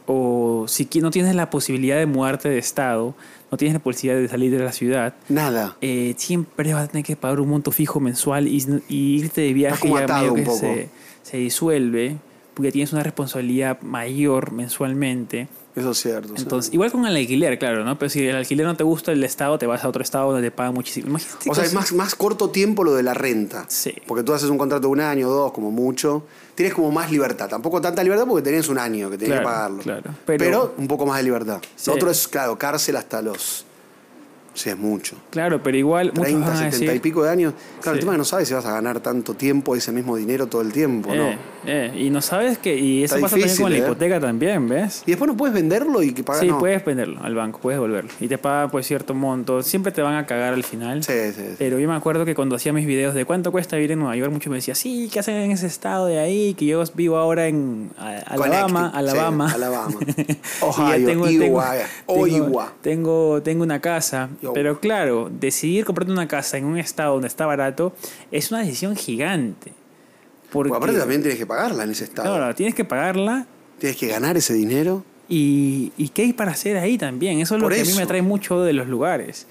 [0.07, 3.15] o si no tienes la posibilidad de mudarte de estado,
[3.51, 5.77] no tienes la posibilidad de salir de la ciudad, Nada.
[5.81, 9.53] eh, siempre vas a tener que pagar un monto fijo mensual y, y irte de
[9.53, 10.59] viaje como ya atado medio un que poco.
[10.59, 10.89] se,
[11.23, 12.17] se disuelve,
[12.55, 15.49] porque tienes una responsabilidad mayor mensualmente.
[15.77, 16.29] Eso es cierto.
[16.37, 16.43] sí.
[16.43, 17.97] Entonces, igual con el alquiler, claro, ¿no?
[17.99, 20.51] Pero si el alquiler no te gusta el estado, te vas a otro estado donde
[20.51, 21.09] te pagan muchísimo.
[21.09, 23.65] Imagínate o sea, es más, más corto tiempo lo de la renta.
[23.69, 23.95] Sí.
[24.07, 26.25] Porque tú haces un contrato de un año, dos, como mucho.
[26.57, 27.49] Tienes como más libertad.
[27.49, 29.83] Tampoco tanta libertad porque tenías un año que tenías Claro, que pagarlo.
[29.83, 30.11] claro.
[30.27, 31.61] Pero, Pero- un poco más de libertad.
[31.77, 31.91] Sí.
[31.93, 33.65] Otro es, claro, cárcel hasta los.
[34.59, 35.15] Sí, es mucho.
[35.31, 37.55] Claro, pero igual muchos 30, van a 70 decir, y pico de años.
[37.81, 38.01] Claro, el Sí.
[38.01, 40.63] tema es que no sabes si vas a ganar tanto tiempo ese mismo dinero todo
[40.63, 41.29] el tiempo, ¿no?
[41.29, 43.91] eh, eh, y no sabes que y eso Está pasa difícil, también con la ¿eh?
[43.93, 45.03] hipoteca también, ¿ves?
[45.07, 46.41] Y después no puedes venderlo y que pagas.
[46.41, 46.59] Sí, no.
[46.59, 49.63] puedes venderlo al banco, puedes devolverlo y te paga pues cierto monto.
[49.63, 51.05] Siempre te van a cagar al final.
[51.05, 51.55] Sí, sí, sí.
[51.59, 54.17] Pero yo me acuerdo que cuando hacía mis videos de cuánto cuesta vivir en Nueva
[54.17, 56.55] York, muchos me decían, sí, ¿qué hacen en ese estado de ahí?
[56.55, 57.91] Que yo vivo ahora en
[58.27, 59.49] Alabama, Alabama.
[59.51, 59.99] sí, Alabama.
[60.61, 61.27] Ohio, tengo,
[62.83, 64.29] tengo, tengo una casa.
[64.53, 67.95] Pero claro, decidir comprarte una casa en un estado donde está barato
[68.31, 69.73] es una decisión gigante.
[70.51, 72.37] Porque, Porque aparte también tienes que pagarla en ese estado.
[72.37, 73.47] Claro, tienes que pagarla
[73.79, 75.05] Tienes que ganar ese dinero.
[75.29, 77.39] y, y qué hay para hacer ahí también.
[77.41, 77.99] Eso es lo Por que a mí eso.
[77.99, 79.47] me atrae mucho de los lugares.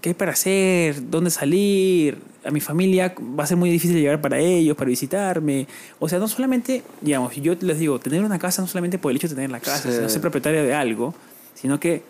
[0.00, 1.10] ¿Qué hay para hacer?
[1.10, 2.18] ¿Dónde salir?
[2.44, 5.66] A mi familia va a ser muy difícil llegar para ellos, para visitarme.
[5.98, 9.16] O sea, no solamente, digamos, yo les digo, tener una casa no solamente por el
[9.16, 9.96] hecho de tener la casa, Sí.
[9.96, 11.14] sino ser propietario de algo.
[11.54, 12.02] sino que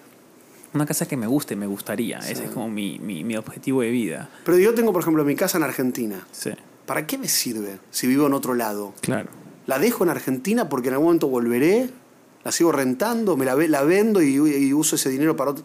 [0.75, 2.19] una casa que me guste, me gustaría.
[2.19, 4.29] Ese es como mi, mi, mi objetivo de vida.
[4.45, 6.27] Pero yo tengo, por ejemplo, mi casa en Argentina.
[6.33, 6.51] Sí,
[6.87, 8.93] ¿Para qué me sirve si vivo en otro lado?
[9.01, 9.29] claro.
[9.67, 11.89] La dejo en Argentina porque en algún momento volveré,
[12.45, 15.65] la sigo rentando, me la, la vendo y, y uso ese dinero para otro.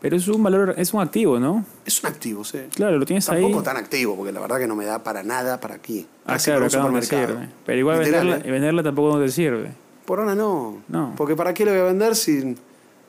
[0.00, 1.64] Pero es un valor, es un activo, ¿no?
[1.84, 2.60] Es un activo, sí.
[2.72, 3.64] Claro, lo tienes Tampoco ahí.
[3.64, 6.06] tan activo, porque la verdad que no me da para nada para aquí.
[6.24, 7.48] Ah, claro, acá no sirve.
[7.64, 8.52] Pero igual Literal, venderla, ¿eh?
[8.52, 9.72] venderla tampoco no te sirve.
[10.04, 10.82] Por ahora no.
[10.86, 11.14] No.
[11.16, 12.54] Porque ¿para qué lo voy a vender si...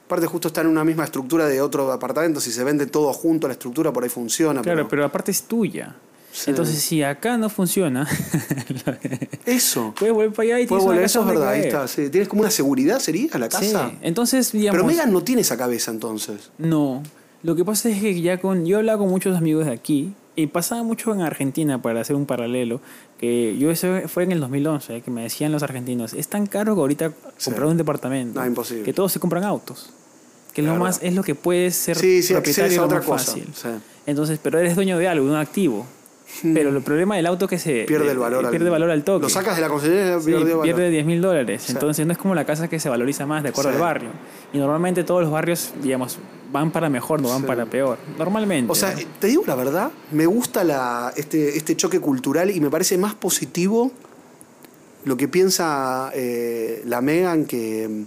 [0.07, 3.47] Aparte justo está en una misma estructura de otro apartamento, si se vende todo junto,
[3.47, 4.61] la estructura por ahí funciona.
[4.61, 4.87] Claro, pero...
[4.89, 5.95] pero aparte es tuya.
[6.31, 6.49] Sí.
[6.51, 8.07] Entonces, si acá no funciona,
[9.45, 9.93] Eso.
[9.97, 11.67] puedes volver para allá y tienes volver, eso es verdad, ahí caer.
[11.73, 11.87] está.
[11.87, 12.09] sí.
[12.09, 13.91] ¿Tienes como una seguridad, sería, la Sí, casa?
[14.01, 14.75] entonces, digamos...
[14.81, 16.51] Pero Megan no tiene esa cabeza entonces.
[16.57, 17.03] No.
[17.43, 18.65] Lo que pasa es que ya con.
[18.65, 20.13] Yo he hablado con muchos amigos de aquí.
[20.35, 22.79] Y pasaba mucho en Argentina, para hacer un paralelo.
[23.19, 26.45] Que yo eso fue en el 2011, eh, que me decían los argentinos: es tan
[26.47, 27.45] caro que ahorita Sí.
[27.45, 28.39] comprar un departamento.
[28.39, 28.83] No, imposible.
[28.83, 29.89] Que todos se compran autos.
[30.57, 33.25] Que es lo más es lo que puedes ser Sí, sí, propietario otra más cosa.
[33.27, 33.47] fácil.
[33.53, 33.67] Sí.
[34.07, 35.85] Entonces, pero eres dueño de algo, de un activo.
[36.41, 38.49] Pero el problema del auto es que se Pierde el valor.
[38.49, 39.21] pierde valor al toque.
[39.23, 40.63] Lo sacas de la concesionaria, Sí, pierde valor.
[40.63, 41.61] pierde 10 mil dólares.
[41.65, 41.71] Sí.
[41.73, 43.75] Entonces no es como la casa que se valoriza más de acuerdo Sí.
[43.75, 44.09] al barrio.
[44.51, 46.17] Y normalmente todos los barrios, digamos,
[46.51, 47.97] van para mejor, no van para peor.
[48.17, 48.71] Normalmente.
[48.71, 52.69] O sea, te digo la verdad, me gusta la, este, este choque cultural y me
[52.71, 53.91] parece más positivo
[55.05, 58.05] lo que piensa eh, la Megan que,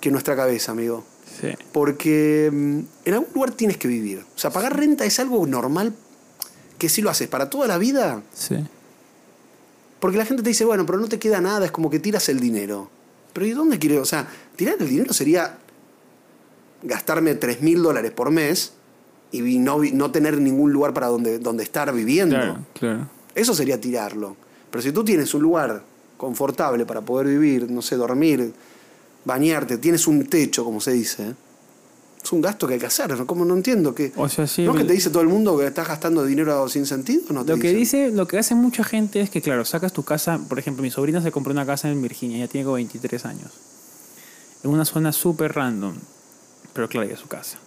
[0.00, 1.04] que nuestra cabeza, amigo.
[1.40, 1.48] Sí.
[1.72, 4.20] Porque mm, en algún lugar tienes que vivir.
[4.34, 5.94] O sea, pagar renta es algo normal
[6.78, 8.56] que si lo haces para toda la vida, Sí.
[10.00, 12.28] porque la gente te dice, bueno, pero no te queda nada, es como que tiras
[12.28, 12.90] el dinero.
[13.32, 14.02] Pero ¿y dónde quiero?
[14.02, 15.58] O sea, tirar el dinero sería
[16.82, 18.72] gastarme 3 mil dólares por mes
[19.32, 22.36] y no, no tener ningún lugar para donde, donde estar viviendo.
[22.36, 23.08] Claro, claro.
[23.34, 24.36] Eso sería tirarlo.
[24.70, 25.82] Pero si tú tienes un lugar
[26.16, 28.52] confortable para poder vivir, no sé, dormir,
[29.26, 31.34] bañarte, tienes un techo, como se dice,
[32.22, 33.10] es un gasto que hay que hacer.
[33.16, 33.26] ¿no?
[33.26, 34.12] Como no entiendo que...
[34.16, 34.62] O sea, sí.
[34.64, 37.22] ¿No es que te dice todo el mundo que estás gastando dinero sin sentido?
[37.30, 38.06] ¿No te lo que dicen?
[38.06, 40.40] dice, lo que hace mucha gente es que, claro, sacas tu casa.
[40.48, 43.50] Por ejemplo, mi sobrina se compró una casa en Virginia, ya tiene como 23 años.
[44.64, 45.94] En una zona súper random.
[46.72, 47.58] Pero claro, ya es su casa.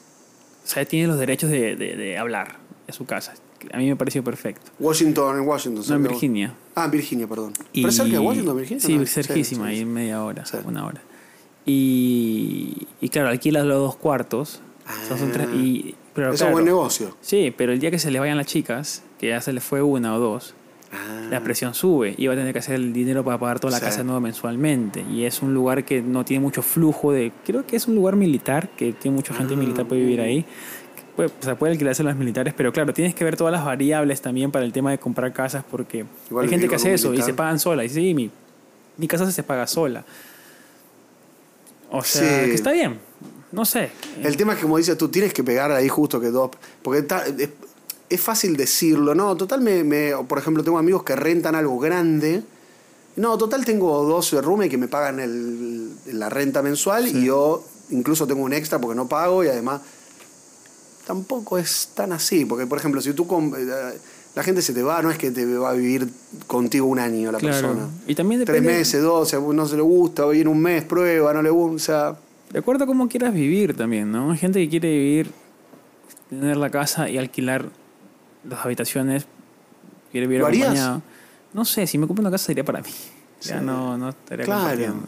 [0.65, 2.57] O sea, tiene los derechos de, de, de hablar.
[2.87, 3.33] Es su casa.
[3.73, 4.71] A mí me pareció perfecto.
[4.79, 5.83] Washington, en Washington.
[5.89, 6.53] No, en Virginia.
[6.75, 7.53] Ah, en Virginia, perdón.
[7.73, 8.81] Y- ¿Pero es cerca de Washington, Virginia?
[8.85, 9.81] Sí, No, cerquísima, sí, ahí sí.
[9.83, 10.57] en media hora, Sí.
[10.65, 11.01] una hora.
[11.65, 14.61] Y, y claro, alquilas los dos cuartos.
[15.03, 17.15] O sea, son tres- y, pero Eso es claro, buen negocio.
[17.21, 19.81] Sí, pero el día que se le vayan las chicas, que ya se les fue
[19.81, 20.55] una o dos,
[20.91, 21.27] Ah.
[21.29, 23.77] la presión sube y va a tener que hacer el dinero para pagar toda la
[23.77, 23.85] Sí.
[23.85, 25.05] casa nueva mensualmente.
[25.11, 27.31] Y es un lugar que no tiene mucho flujo de...
[27.45, 30.45] Creo que es un lugar militar, que tiene mucha gente Ah, militar puede vivir ahí.
[31.15, 33.63] Puede, o sea, puede alquilarse a los militares, pero claro, tienes que ver todas las
[33.63, 37.09] variables también para el tema de comprar casas, porque Igual hay gente que hace eso
[37.09, 37.25] y militar.
[37.29, 37.85] se pagan sola.
[37.85, 38.31] Y sí, mi,
[38.97, 40.03] mi casa se paga sola.
[41.91, 42.49] O sea, Sí.
[42.49, 42.99] que está bien.
[43.52, 43.89] No sé.
[44.21, 46.52] El tema es que, como dices tú, tienes que pegar ahí justo que dos.
[46.84, 46.99] Porque
[47.38, 47.49] es,
[48.10, 49.36] es fácil decirlo, ¿no?
[49.36, 52.43] Total, me, me- por ejemplo, tengo amigos que rentan algo grande.
[53.15, 58.28] No, total, tengo dos roommates que me pagan el- la renta mensual y yo incluso
[58.28, 59.82] tengo un extra porque no pago y además
[61.08, 62.45] tampoco es tan así.
[62.45, 63.25] Porque, por ejemplo, si tú.
[63.58, 63.97] eh,
[64.35, 66.07] la gente se te va, no es que te va a vivir
[66.47, 67.67] contigo un año la Claro.
[67.67, 67.89] persona.
[68.07, 68.77] Y también Tres depende...
[68.79, 72.17] meses, dos, no se le gusta, viene un mes, prueba, no le gusta.
[72.51, 74.31] De acuerdo a cómo quieras vivir también, ¿no?
[74.31, 75.31] Hay gente que quiere vivir,
[76.29, 77.69] tener la casa y alquilar
[78.47, 79.25] las habitaciones,
[80.11, 80.99] quiere vivir ¿Lo harías?
[81.53, 82.89] No sé, si me compro una casa sería para mí.
[83.41, 83.65] Ya Sí.
[83.65, 84.61] no, no estaría Claro.
[84.61, 85.07] compartiendo.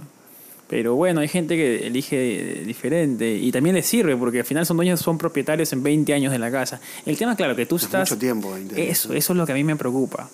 [0.71, 4.77] Pero bueno, hay gente que elige diferente y también les sirve porque al final son
[4.77, 6.79] dueños, son propietarios en 20 años de la casa.
[7.05, 8.09] El tema, claro, que tú es estás...
[8.09, 8.53] mucho tiempo.
[8.53, 10.29] 20 años, Eso, eso es lo que a mí me preocupa.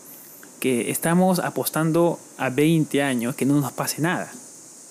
[0.60, 4.32] Que estamos apostando a 20 años que no nos pase nada.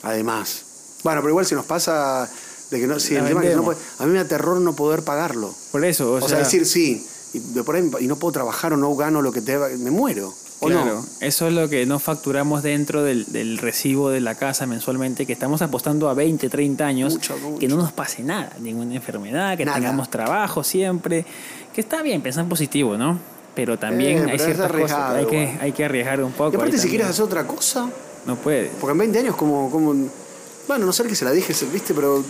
[0.02, 0.98] Además.
[1.04, 2.28] Bueno, pero igual si nos pasa
[2.72, 4.74] de que no, La el tema que no puede- a mí me da terror no
[4.74, 5.54] poder pagarlo.
[5.70, 8.72] Por eso, o, O, sea, decir sí y, de por ahí- y no puedo trabajar
[8.72, 10.34] o no gano lo que te me muero.
[10.60, 11.06] ¿O Claro, no?
[11.20, 15.32] eso es lo que no facturamos dentro del, del recibo de la casa mensualmente, que
[15.34, 17.58] estamos apostando a 20, 30 años, Mucho, mucho.
[17.58, 19.78] que no nos pase nada, ninguna enfermedad, que Nada.
[19.78, 21.26] tengamos trabajo siempre,
[21.74, 23.18] que está bien pensar positivo, ¿no?
[23.54, 25.58] Pero también Eh, hay pero ciertas cosas que hay, que igual.
[25.60, 26.52] hay que arriesgar un poco.
[26.52, 27.88] Y aparte si quieres hacer otra cosa,
[28.26, 28.70] No puedes.
[28.80, 29.94] porque en 20 años como, como
[30.68, 32.24] bueno, no sé que se la dejes, viste, pero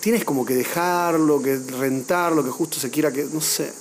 [0.00, 3.72] tienes como que dejarlo, que rentarlo, que justo se quiera que, no sé.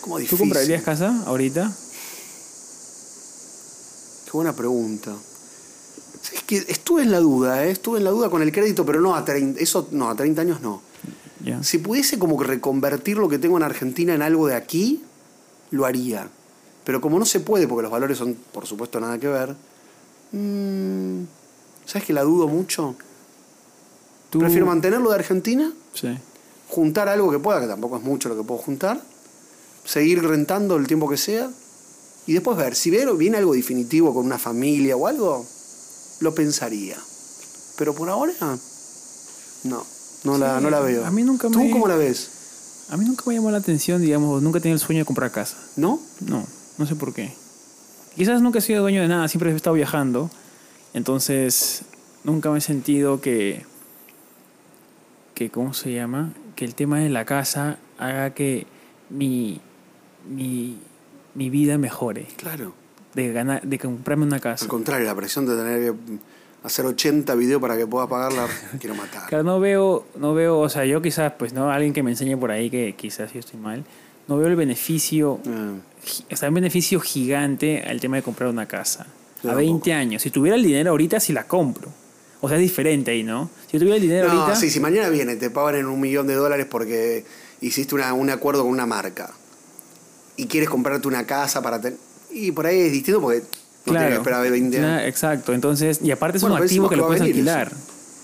[0.00, 0.38] Como ¿Tú difícil.
[0.38, 1.70] comprarías casa ahorita?
[4.30, 5.12] Qué buena pregunta.
[6.32, 7.70] Es que estuve en la duda, ¿eh?
[7.72, 10.42] estuve en la duda con el crédito, pero no a 30, eso no, a 30
[10.42, 10.82] años no.
[11.62, 15.02] Si pudiese como reconvertir lo que tengo en Argentina en algo de aquí,
[15.72, 16.28] lo haría.
[16.84, 19.56] Pero como no se puede, porque los valores son, por supuesto, nada que ver,
[20.32, 21.22] mm,
[21.86, 22.94] ¿sabes que la dudo mucho?
[24.28, 26.16] Tú- Prefiero mantenerlo de Argentina, Sí.
[26.68, 29.00] juntar algo que pueda, que tampoco es mucho lo que puedo juntar,
[29.84, 31.50] seguir rentando el tiempo que sea
[32.30, 32.76] y después ver.
[32.76, 35.44] Si viene, algo definitivo con una familia o algo,
[36.20, 36.96] lo pensaría.
[37.76, 38.32] Pero por ahora,
[39.64, 39.84] no,
[40.22, 41.04] no, la, no la veo.
[41.04, 42.86] a mí nunca ¿Tú me- cómo la ves?
[42.90, 45.32] A mí nunca me llamó la atención, digamos, nunca he tenido el sueño de comprar
[45.32, 45.56] casa.
[45.74, 45.98] ¿No?
[46.20, 46.46] No,
[46.78, 47.32] no sé por qué.
[48.14, 50.30] Quizás nunca he sido dueño de nada, siempre he estado viajando.
[50.94, 51.82] Entonces,
[52.22, 53.66] nunca me he sentido que,
[55.34, 56.32] que ¿cómo se llama?
[56.54, 58.68] Que el tema de la casa haga que
[59.08, 59.60] mi,
[60.28, 60.78] mi,
[61.40, 62.26] mi vida mejore.
[62.36, 62.74] Claro.
[63.14, 64.64] De, ganar, de comprarme una casa.
[64.66, 65.98] Al contrario, la presión de tener que
[66.64, 68.46] hacer 80 videos para que pueda pagarla,
[68.78, 69.26] quiero matar.
[69.26, 71.70] Claro, no veo, no veo, o sea, yo quizás, pues, ¿no?
[71.70, 73.84] Alguien que me enseñe por ahí que quizás yo estoy mal.
[74.28, 75.40] No veo el beneficio
[76.04, 79.06] gi- o sea, un beneficio gigante al tema de comprar una casa.
[79.42, 79.94] Yo a 20 tampoco.
[79.98, 80.22] años.
[80.22, 81.88] Si tuviera el dinero ahorita, sí la compro.
[82.42, 83.48] O sea, es diferente ahí, ¿no?
[83.70, 84.56] Si tuviera el dinero No, ahorita.
[84.60, 87.24] sí, si mañana viene, te pagan en un millón de dólares porque
[87.62, 89.32] hiciste una- un acuerdo con una marca
[90.40, 91.98] y quieres comprarte una casa para tener.
[92.32, 93.44] Y por ahí es distinto porque no
[93.84, 94.08] tienes claro.
[94.08, 95.08] que esperar 20 Claro, años.
[95.08, 95.52] Exacto.
[95.52, 97.72] Entonces, y aparte es Bueno, un activo que lo puedes venir alquilar.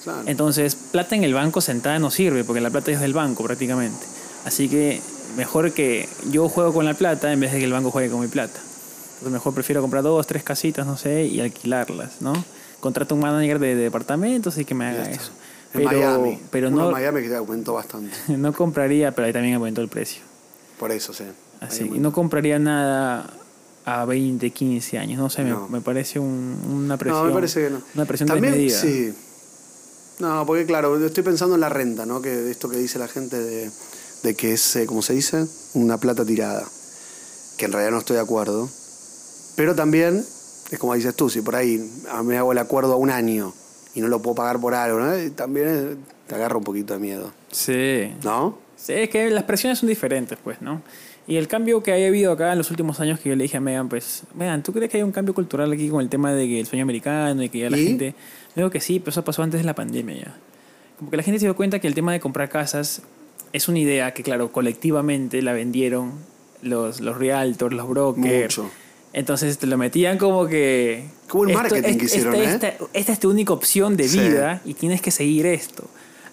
[0.02, 0.22] Claro.
[0.26, 3.98] Entonces, plata en el banco sentada no sirve, porque la plata es del banco prácticamente.
[4.46, 5.02] Así que
[5.37, 8.20] mejor que yo juego con la plata en vez de que el banco juegue con
[8.20, 8.59] mi plata.
[8.59, 12.33] Entonces, mejor prefiero comprar dos, tres casitas, no sé, y alquilarlas, ¿no?
[12.81, 15.33] Contrato un manager de, departamentos y que me haga eso.
[15.74, 16.38] En Pero, Miami.
[16.50, 18.14] pero Uno no, en Miami que te aumentó bastante.
[18.37, 20.22] no compraría, pero ahí también aumentó el precio.
[20.79, 21.24] Por eso, sí.
[21.61, 23.31] Así, Ahí y no compraría nada
[23.85, 25.19] a 20, 15 años.
[25.19, 25.69] No sé, me- No.
[25.69, 27.21] me, parece un- una presión.
[27.23, 27.83] No, me parece que no.
[27.95, 28.81] Una presión También, desmedida.
[28.81, 29.14] sí.
[30.19, 32.23] No, porque claro, estoy pensando en la renta, ¿no?
[32.23, 33.71] Que esto que dice la gente de,
[34.23, 35.47] de que es, eh, ¿cómo se dice?
[35.75, 36.64] Una plata tirada.
[37.59, 38.69] Que en realidad no estoy de acuerdo.
[39.57, 40.25] Pero también,
[40.71, 43.53] es como dices tú, si por ahí ah, me hago el acuerdo a un año
[43.95, 45.12] y no lo puedo pagar por algo, ¿no?
[45.33, 48.12] También eh, te agarra un poquito de miedo, Sí.
[48.25, 48.59] ¿no?
[48.77, 50.83] Sí, es que las presiones son diferentes, pues, ¿no?
[51.28, 53.56] Y el cambio que haya habido acá en los últimos años que yo le dije
[53.56, 56.32] a Megan, pues, Megan, ¿tú crees que hay un cambio cultural aquí con el tema
[56.32, 57.86] de que el sueño americano y que ya la ¿Y?
[57.88, 58.14] gente...
[58.54, 60.36] Digo que sí, pero eso pasó antes de la pandemia ya.
[60.98, 63.02] Como que la gente se dio cuenta que el tema de comprar casas
[63.52, 66.12] es una idea que, claro, colectivamente la vendieron
[66.62, 68.58] los, los realtors, los brokers.
[68.58, 68.70] Mucho.
[69.12, 71.04] Entonces te lo metían como que...
[71.28, 72.70] Como el esto- marketing es- que hicieron, esta, ¿eh?
[72.78, 74.20] esta- esta es tu única opción de Sí.
[74.20, 75.84] vida y tienes que seguir esto.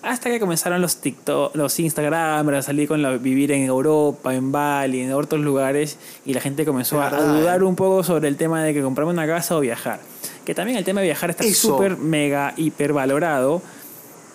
[0.03, 4.51] Hasta que comenzaron los TikTok, los Instagram, a salir con la, vivir en Europa, en
[4.51, 7.63] Bali, en otros lugares, y la gente comenzó a, dudar ¿eh?
[7.63, 10.01] un poco sobre el tema de que comprarme una casa o viajar.
[10.43, 13.61] Que también el tema de viajar está súper, mega, hiper valorado.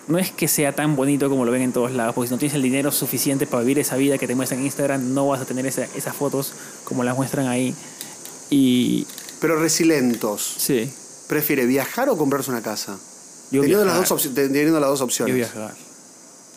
[0.07, 2.39] No es que sea tan bonito como lo ven en todos lados, porque si no
[2.39, 5.39] tienes el dinero suficiente para vivir esa vida que te muestran en Instagram, no vas
[5.41, 6.51] a tener esa- esas fotos
[6.83, 7.75] como las muestran ahí.
[8.49, 9.05] Y
[9.39, 10.55] Pero resilentos.
[10.57, 10.91] sí,
[11.27, 12.97] ¿Prefiere viajar o comprarse una casa?
[13.51, 15.31] Yo teniendo, las dos teniendo las dos opciones.
[15.33, 15.73] Yo viajar.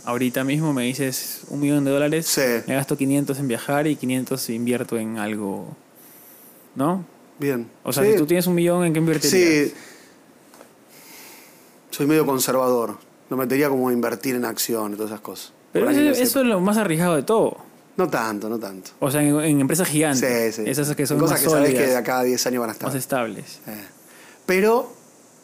[0.04, 2.40] Ahorita mismo me dices un millón de dólares, Sí.
[2.66, 5.76] me gasto 500 en viajar y 500 invierto en algo.
[6.74, 7.04] ¿No?
[7.38, 7.70] Bien.
[7.84, 8.12] O sea, Sí.
[8.12, 9.68] si tú tienes un millón, ¿en qué invertirías?
[9.70, 9.74] Sí.
[11.90, 12.96] Soy medio conservador.
[13.30, 15.52] Lo metería como a invertir en acción y todas esas cosas.
[15.72, 17.56] Pero eso, no es lo más arriesgado de todo.
[17.96, 18.90] No tanto, no tanto.
[19.00, 20.56] O sea, en, en empresas gigantes.
[20.56, 20.70] Sí, sí.
[20.70, 22.72] Esas que son Cosas más que sabes que de acá a 10 años van a
[22.72, 22.88] estar.
[22.88, 23.60] más estables.
[23.66, 23.84] Eh.
[24.46, 24.92] Pero,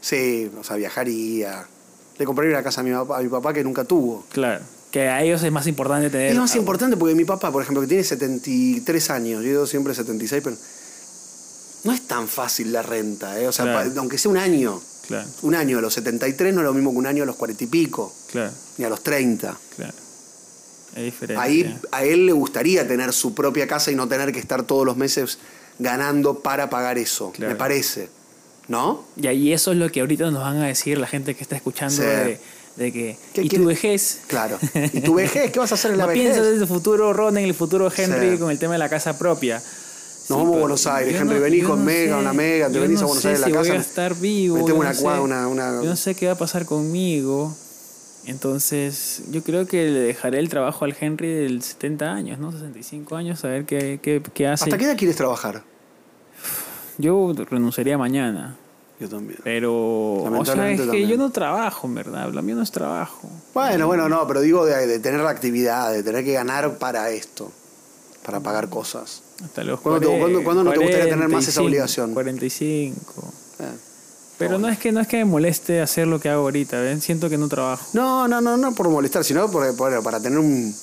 [0.00, 1.66] sí, o sea, viajaría.
[2.18, 4.24] Le compraría una casa a mi, papá, a mi papá que nunca tuvo.
[4.32, 4.64] Claro.
[4.90, 6.32] Que a ellos es más importante tener.
[6.32, 9.94] Es más importante porque mi papá, por ejemplo, que tiene 73 años, yo digo siempre
[9.94, 10.56] 76, pero
[11.84, 13.46] no es tan fácil la renta, ¿eh?
[13.48, 13.92] O sea, Claro.
[13.94, 16.90] pa- aunque sea un año, Claro, un año a los 73 no es lo mismo
[16.92, 19.58] que un año a los 40 y pico, claro, ni a los 30.
[19.76, 19.94] claro.
[20.96, 21.40] Es diferente.
[21.40, 24.84] Ahí a él le gustaría tener su propia casa y no tener que estar todos
[24.87, 25.38] los meses
[25.78, 27.52] ganando para pagar eso, Claro.
[27.52, 28.08] me parece.
[28.68, 29.04] ¿No?
[29.16, 31.57] Y ahí eso es lo que ahorita nos van a decir la gente que está
[31.57, 32.02] escuchando Sí.
[32.02, 32.38] de,
[32.76, 33.18] de que.
[33.33, 34.20] ¿Qué ¿Y quiere- tu vejez?
[34.26, 34.59] Claro.
[34.92, 35.50] ¿Y tu vejez?
[35.50, 36.22] ¿Qué vas a hacer en la no vejez?
[36.35, 38.38] piensas en el futuro Ron, en el futuro Henry Sí.
[38.38, 39.57] con el tema de la casa propia.
[40.28, 43.07] Nos vamos a Buenos Aires, Henry, vení con Mega, una Mega, te venís a no
[43.07, 43.68] Buenos sé Aires a la si casa.
[43.70, 44.57] voy a estar vivo.
[44.59, 45.20] metemos una no sé.
[45.22, 47.57] una- una- Yo no sé qué va a pasar conmigo.
[48.26, 52.52] Entonces, yo creo que le dejaré el trabajo al Henry del 70 años, ¿no?
[52.52, 54.64] 65 años, a ver qué, qué, qué hace.
[54.64, 55.62] ¿Hasta qué edad quieres trabajar?
[56.98, 58.57] Yo renunciaría mañana.
[59.01, 59.38] Yo también.
[59.44, 61.09] Pero, o sea, es que también.
[61.09, 62.32] yo no trabajo, en verdad.
[62.32, 63.28] Lo mío no es trabajo.
[63.55, 67.11] Bueno, bueno, no, pero digo de, de tener la actividad, de tener que ganar para
[67.11, 67.53] esto,
[68.26, 69.22] para pagar cosas.
[69.44, 72.12] Hasta los ¿Cuándo te- 40, cuándo- cuándo no te gustaría tener más esa 45, obligación?
[72.14, 73.32] 45.
[73.61, 73.64] Eh.
[74.38, 77.01] Pero no es que no es que me moleste hacer lo que hago ahorita, ¿ven?
[77.01, 77.84] Siento que no trabajo.
[77.92, 80.74] No, no, no, no por molestar, sino por, por- para tener un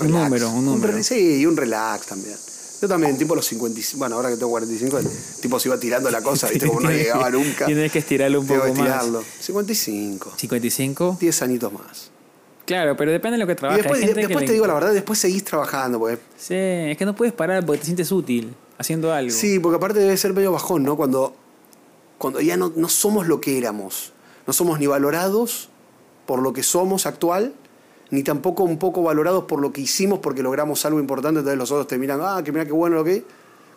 [0.00, 1.02] Un número, un número.
[1.02, 2.36] sí, y un relax también.
[2.80, 3.98] Yo también, tipo los 55.
[3.98, 5.06] Bueno, ahora que tengo 45, el
[5.42, 6.66] tipo se iba tirando la cosa, ¿viste?
[6.66, 7.66] Como no llegaba nunca.
[7.66, 8.78] Tienes que estirarlo un poco que más.
[8.78, 9.22] tirarlo.
[9.40, 10.32] 55.
[10.36, 11.16] 55.
[11.20, 12.10] 10 añitos más.
[12.64, 13.82] Claro, pero depende de lo que Y trabajes.
[13.82, 15.98] después, Hay gente que después le- te digo la verdad, después seguís trabajando.
[15.98, 19.30] Porque, Sí, es que no puedes parar porque te sientes útil haciendo algo.
[19.30, 20.96] sí, porque aparte debe ser medio bajón, ¿no?
[20.96, 21.34] Cuando,
[22.16, 24.12] cuando ya no, no somos lo que éramos.
[24.46, 25.68] No somos ni valorados
[26.26, 27.54] por lo que somos actual,
[28.10, 31.40] ni tampoco un poco valorados por lo que hicimos porque logramos algo importante.
[31.40, 33.24] Entonces los otros te miran, ah, que mira qué bueno lo que.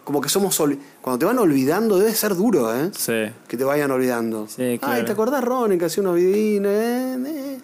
[0.03, 0.57] Como que somos.
[1.01, 2.91] Cuando te van olvidando, debe ser duro, ¿eh?
[2.97, 3.31] Sí.
[3.47, 4.47] Que te vayan olvidando.
[4.49, 5.05] Sí, Ay, claro.
[5.05, 6.65] ¿te acordás, Ronnie, que hacía unos videín?
[6.65, 7.57] Eh, eh?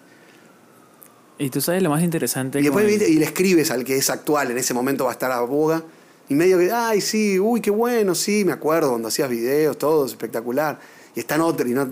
[1.37, 2.59] Y tú sabes lo más interesante.
[2.59, 5.13] Y después el- y le escribes al que es actual, en ese momento va a
[5.13, 5.83] estar a boga.
[6.29, 10.05] Y medio que, ay, sí, uy, qué bueno, sí, me acuerdo cuando hacías videos, todo
[10.05, 10.79] espectacular.
[11.15, 11.87] Y está en otro y no.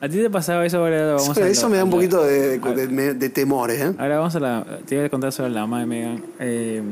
[0.00, 1.14] ¿A ti te pasaba eso ahora?
[1.14, 3.92] Vamos a eso me da un poquito de, de, de- de temor, ¿eh?
[3.98, 4.64] Ahora vamos a la.
[4.86, 6.24] Te voy a contar sobre la mamá de Megan.
[6.38, 6.82] Eh,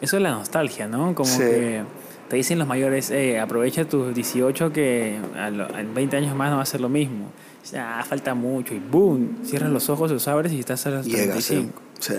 [0.00, 1.14] eso es la nostalgia, ¿no?
[1.14, 1.38] Como Sí.
[1.38, 1.82] que
[2.30, 6.62] te dicen los mayores, eh, aprovecha tus 18 que en 20 años más no va
[6.62, 7.26] a ser lo mismo.
[7.72, 9.38] Ya, falta mucho y ¡boom!
[9.44, 11.56] Cierras los ojos, los abres y estás a los Llegas, ¿eh?
[11.68, 11.82] 35.
[11.98, 12.14] Sí,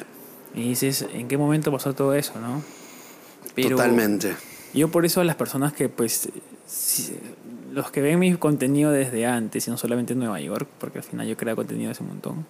[0.53, 2.61] Y dices, ¿en qué momento pasó todo eso, no?
[3.55, 4.35] Pero totalmente.
[4.73, 6.29] Yo por eso a las personas que, pues,
[7.73, 11.03] los que ven mi contenido desde antes, y no solamente en Nueva York, porque al
[11.03, 12.45] final yo creo contenido hace un montón,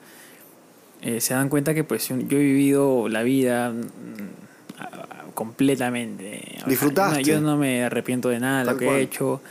[1.01, 6.41] eh, se dan cuenta que pues yo, he vivido la vida mm, a- a- completamente.
[6.67, 7.23] Disfrutaste.
[7.23, 8.97] Yo no, me arrepiento de nada de lo que cual.
[8.97, 9.41] he hecho.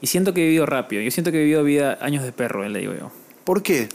[0.00, 1.02] Y siento que he vivido rápido.
[1.02, 3.10] Yo siento que he vivido vida años de perro, le digo yo.
[3.44, 3.88] ¿Por qué?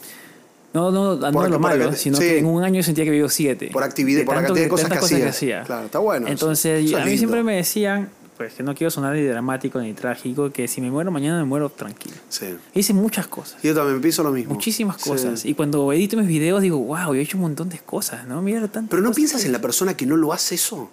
[0.73, 2.23] No, no, no Por- lo malo, acá- sino sí.
[2.23, 3.69] que en un año sentía que vivió siete.
[3.71, 5.61] Por actividad, De por la cantidad de cosas, tantas que, hacía.
[5.63, 6.25] Claro, está bueno.
[6.25, 6.31] eso.
[6.33, 7.19] Entonces, Eso a es mí lindo.
[7.19, 10.89] siempre me decían, pues que no quiero sonar ni dramático ni trágico, que si me
[10.89, 12.15] muero mañana me muero tranquilo.
[12.29, 12.55] Sí.
[12.73, 14.53] Hice muchas cosas, Yo también pienso lo mismo.
[14.53, 15.09] muchísimas Sí.
[15.09, 15.45] cosas.
[15.45, 18.41] Y cuando edito mis videos digo, wow, yo he hecho un montón de cosas, ¿no?
[18.41, 20.89] Mira tantas Pero no cosas piensas en la persona que no lo hace eso.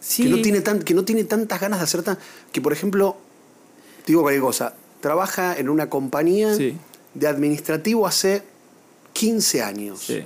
[0.00, 2.18] Sí, que, no tiene tan, que no tiene tantas ganas de hacer tan.
[2.50, 3.16] Que, por ejemplo,
[4.04, 6.76] te digo cualquier cosa, trabaja en una compañía Sí.
[7.14, 8.42] de administrativo hace
[9.12, 10.00] 15 años.
[10.00, 10.22] sí.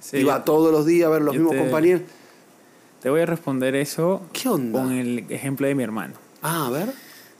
[0.00, 0.18] sí.
[0.18, 2.02] y va todos los días a ver los Yo mismos te- compañeros.
[3.04, 4.80] Te voy a responder eso ¿Qué onda?
[4.80, 6.14] con el ejemplo de mi hermano.
[6.40, 6.88] Ah, a ver.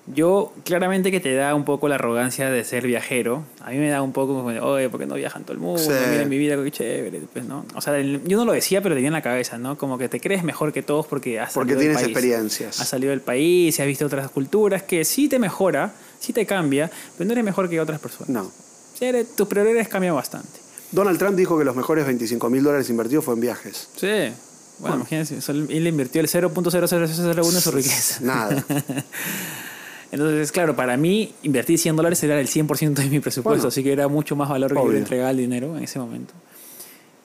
[0.06, 3.42] Yo, claramente que te da un poco la arrogancia de ser viajero.
[3.62, 5.80] A mí me da un poco como, oye, ¿por qué no viajan todo el mundo?
[5.82, 5.88] Sí.
[6.10, 7.22] Miren mi vida, qué chévere.
[7.32, 7.64] Pues, ¿no?
[7.74, 9.78] O sea, yo no lo decía, pero tenía en la cabeza, ¿no?
[9.78, 12.14] Como que te crees mejor que todos porque has Porque salido del tienes país.
[12.14, 12.80] experiencias.
[12.80, 16.90] Has salido del país, has visto otras culturas que sí te mejora, sí te cambia,
[17.16, 18.28] pero no eres mejor que otras personas.
[18.28, 18.52] No.
[18.98, 20.60] Sí, eres- tus prioridades cambian bastante.
[20.92, 23.88] Donald Trump dijo que los mejores 25 mil dólares invertidos fue en viajes.
[23.96, 24.30] Sí.
[24.78, 28.18] Bueno, imagínense, solo- él invirtió el 0.00001 de su riqueza.
[28.22, 28.64] Nada.
[30.12, 33.68] Entonces, claro, para mí invertir 100 dólares era el 100% de mi presupuesto, Bueno.
[33.68, 34.92] así que era mucho más valor que yo Obvio.
[34.92, 36.32] le entregaba el dinero en ese momento.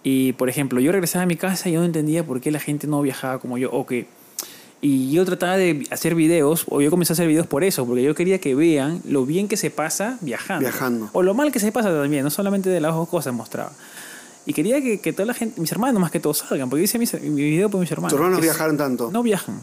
[0.04, 2.60] Y, por ejemplo, yo regresaba a mi casa y yo no entendía por qué la
[2.60, 4.08] gente no viajaba como yo, o que...
[4.82, 8.02] Y yo trataba de hacer videos, o yo comencé a hacer videos por eso, porque
[8.02, 10.62] yo quería que vean lo bien que se pasa viajando.
[10.62, 11.10] Viajando.
[11.12, 13.74] O lo mal que se pasa también, no solamente de las dos cosas mostraba.
[14.50, 16.86] Y quería que, que toda la gente, mis hermanos más que todos salgan, porque yo
[16.86, 18.12] hice mis- mi video por mis hermanos.
[18.12, 19.12] ¿Tus hermanos viajaron tanto?
[19.12, 19.60] no viajan,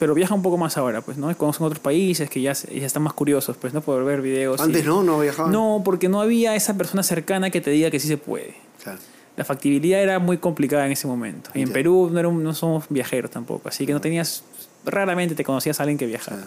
[0.00, 1.34] pero viajan un poco más ahora, pues, ¿no?
[1.36, 3.80] Conocen otros países que ya, ya están más curiosos, pues, ¿no?
[3.80, 4.60] Por ver videos.
[4.60, 5.52] Antes y- no, no viajaban.
[5.52, 8.54] No, porque no había esa persona cercana que te diga que sí se puede.
[8.82, 8.98] Claro.
[9.36, 11.50] La factibilidad era muy complicada en ese momento.
[11.54, 11.72] Y en.
[11.72, 14.42] Perú no, era un- no somos viajeros tampoco, así que no tenías,
[14.84, 16.42] raramente te conocías a alguien que viajara.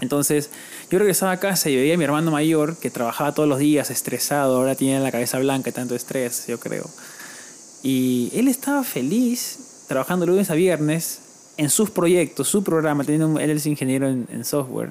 [0.00, 0.50] Entonces,
[0.90, 3.90] yo regresaba a casa y veía a mi hermano mayor que trabajaba todos los días
[3.90, 6.88] estresado, ahora tiene la cabeza blanca tanto estrés, yo creo.
[7.82, 11.20] Y él estaba feliz trabajando lunes a viernes
[11.56, 14.90] en sus proyectos, su programa, teniendo un- él es ingeniero en, en software.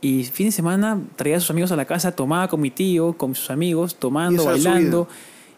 [0.00, 3.14] Y fin de semana traía a sus amigos a la casa, tomaba con mi tío,
[3.16, 5.08] con sus amigos, tomando, bailando.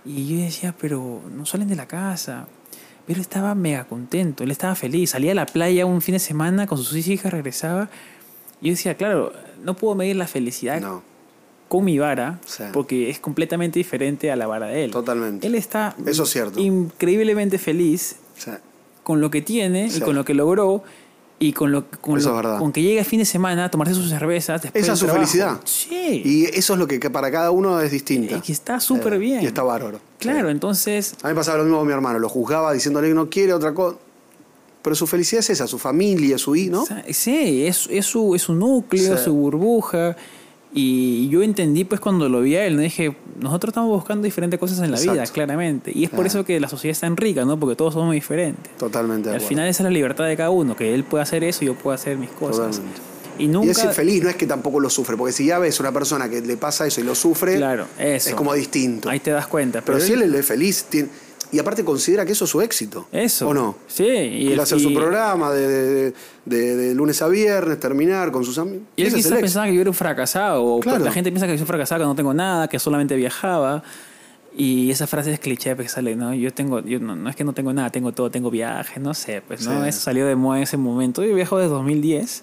[0.04, 2.46] Y yo decía, pero no salen de la casa.
[3.07, 5.11] Pero estaba mega contento, él estaba feliz.
[5.11, 7.88] Salía a la playa un fin de semana con sus hijas, regresaba.
[8.61, 9.32] Yo decía, claro,
[9.64, 11.02] no puedo medir la felicidad No,
[11.68, 12.64] con mi vara, Sí.
[12.72, 14.90] porque es completamente diferente a la vara de él.
[14.90, 15.46] totalmente.
[15.46, 16.61] Él está Eso es cierto.
[16.61, 18.16] increíblemente feliz
[19.02, 19.98] con lo que tiene Sí.
[19.98, 20.82] y con lo que logró
[21.38, 24.09] y con lo, con, lo- con que llega el fin de semana a tomarse sus
[24.09, 24.62] cervezas.
[24.62, 25.26] después Esa es su trabajo.
[25.26, 25.61] felicidad.
[25.64, 26.22] Sí.
[26.24, 28.36] y eso es lo que, que para cada uno es distinta.
[28.36, 29.42] Y que está súper Eh, bien.
[29.42, 30.00] Y está bárbaro.
[30.18, 30.52] Claro, Sí.
[30.52, 32.18] entonces A mí me pasaba lo mismo con mi hermano.
[32.18, 33.98] Lo juzgaba diciéndole que no quiere otra cosa.
[34.87, 36.87] Pero su felicidad es esa, su familia, su hijo, ¿no?
[37.11, 39.24] Sí, es, es, su, es su núcleo, Sí.
[39.24, 40.16] su burbuja.
[40.72, 42.82] Y yo entendí, pues, cuando lo vi a él, ¿no?
[42.82, 45.91] dije, nosotros estamos buscando diferentes cosas en la vida, claramente.
[45.93, 46.28] Y es por Claro.
[46.28, 47.59] eso que la sociedad es tan rica, ¿no?
[47.59, 48.76] Porque todos somos diferentes.
[48.76, 51.64] Totalmente al final esa es la libertad de cada uno, que él pueda hacer eso
[51.64, 52.76] y yo puedo hacer mis cosas.
[52.76, 53.01] Totalmente.
[53.39, 53.66] Y nunca...
[53.66, 55.16] Y es feliz, no es que tampoco lo sufre.
[55.16, 58.28] Porque si ya ves una persona que le pasa eso y lo sufre, Claro, eso.
[58.30, 59.09] es como distinto.
[59.11, 59.80] Ahí te das cuenta.
[59.82, 61.09] Pero, Pero, si él es feliz, tiene-
[61.53, 63.07] Y aparte considera que eso es su éxito.
[63.12, 63.49] Eso.
[63.49, 63.76] ¿O no?
[63.86, 64.05] Sí.
[64.05, 68.59] Y a hacer su programa de, de- de- de lunes a viernes, terminar con sus
[68.59, 68.82] amigos.
[68.97, 69.40] Y él es quizás éxito.
[69.42, 70.64] pensaba que yo era un fracasado.
[70.64, 71.05] O Claro.
[71.05, 73.82] la gente piensa que soy un fracasado, que no tengo nada, que solamente viajaba.
[74.59, 76.32] Y esa frase es cliché porque sale, ¿no?
[76.34, 79.12] Yo tengo, yo no, no es que no tengo nada, tengo todo, tengo viajes, no
[79.14, 79.82] sé, pues, ¿no?
[79.82, 79.88] Sí.
[79.90, 81.22] Eso salió de moda en ese momento.
[81.22, 82.42] Yo viajo desde 2010.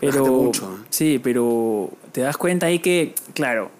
[0.00, 0.84] Pero, mucho, ¿eh?
[0.90, 3.70] sí, pero te das cuenta ahí que, claro,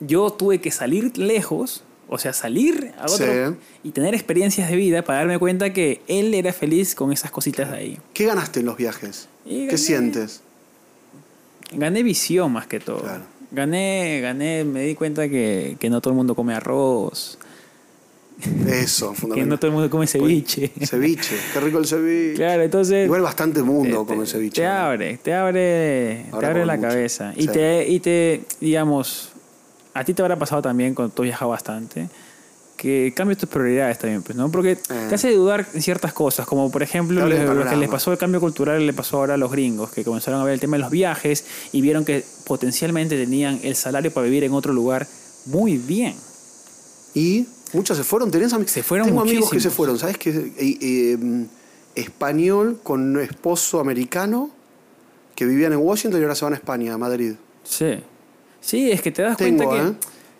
[0.00, 3.56] yo tuve que salir lejos, o sea, salir a otro Sí.
[3.84, 7.70] y tener experiencias de vida para darme cuenta que él era feliz con esas cositas
[7.70, 7.98] de ahí.
[8.14, 9.28] ¿Qué ganaste en los viajes?
[9.44, 10.42] ¿Qué sientes?
[11.72, 13.00] Gané visión más que todo.
[13.02, 13.24] Claro.
[13.50, 17.38] Gané, gané, me di cuenta que, que no todo el mundo come arroz,
[18.68, 19.58] Eso, que no fundamental.
[19.58, 20.72] todo el mundo come ceviche.
[20.84, 22.34] Ceviche, qué rico el ceviche.
[22.34, 23.06] claro, entonces...
[23.06, 24.60] Igual bastante mundo te- come ceviche.
[24.62, 24.72] Te ¿no?
[24.74, 26.88] abre, te abre, Ahora te abre la mucho.
[26.88, 27.32] cabeza.
[27.36, 29.30] Y, te, y te, digamos,
[29.96, 32.08] a ti te habrá pasado también cuando tú viajas bastante,
[32.76, 34.50] que cambias tus prioridades también, pues, ¿no?
[34.50, 38.18] Porque te hace dudar en ciertas cosas, como por ejemplo lo, que les pasó el
[38.18, 40.82] cambio cultural, le pasó ahora a los gringos, que comenzaron a ver el tema de
[40.82, 45.06] los viajes y vieron que potencialmente tenían el salario para vivir en otro lugar
[45.46, 46.14] muy bien.
[47.14, 48.30] Y muchos se fueron.
[48.30, 48.72] ¿Tenés amigos?
[48.72, 49.98] Se fueron Tengo amigos que se fueron.
[49.98, 50.30] ¿Sabes qué?
[50.30, 51.46] Eh, eh,
[51.94, 54.50] español con un esposo americano
[55.34, 57.34] que vivían en Washington y ahora se van a España, a Madrid.
[57.64, 58.00] Sí.
[58.66, 59.94] Sí, es que te das Tengo, cuenta que, ¿eh?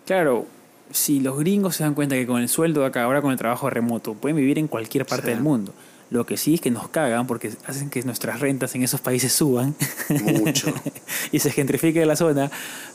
[0.05, 0.45] claro,
[0.91, 3.37] si los gringos se dan cuenta que con el sueldo de acá, ahora con el
[3.37, 5.31] trabajo remoto, pueden vivir en cualquier parte Sí.
[5.31, 5.73] del mundo.
[6.09, 9.31] Lo que sí es que nos cagan porque hacen que nuestras rentas en esos países
[9.33, 9.75] suban
[10.09, 10.73] Mucho.
[11.33, 12.49] y se gentrifique la zona.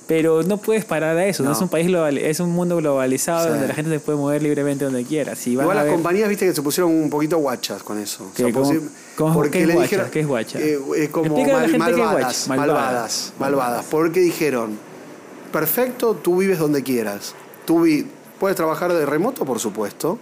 [0.06, 1.56] Pero no puedes parar a eso, no, No.
[1.56, 3.50] es un país global, es un mundo globalizado Sí.
[3.50, 5.34] donde la gente se puede mover libremente donde quiera.
[5.36, 8.24] Si Igual las ver- compañías, viste, que se pusieron un poquito guachas con eso.
[8.32, 8.52] O sea, ¿Qué?
[8.52, 10.10] ¿Cómo- pusi- cómo- qué es guacha?
[10.10, 10.58] ¿Qué es guacha?
[10.58, 12.48] eh, eh, como Explícale a la mal- gente qué es malvadas, guacha.
[12.48, 13.32] malvadas, Malvadas.
[13.38, 13.86] malvadas.
[13.90, 14.78] Porque dijeron,
[15.52, 17.34] perfecto, tú vives donde quieras.
[17.66, 18.06] Tú vi-
[18.40, 20.18] puedes trabajar de remoto, por supuesto.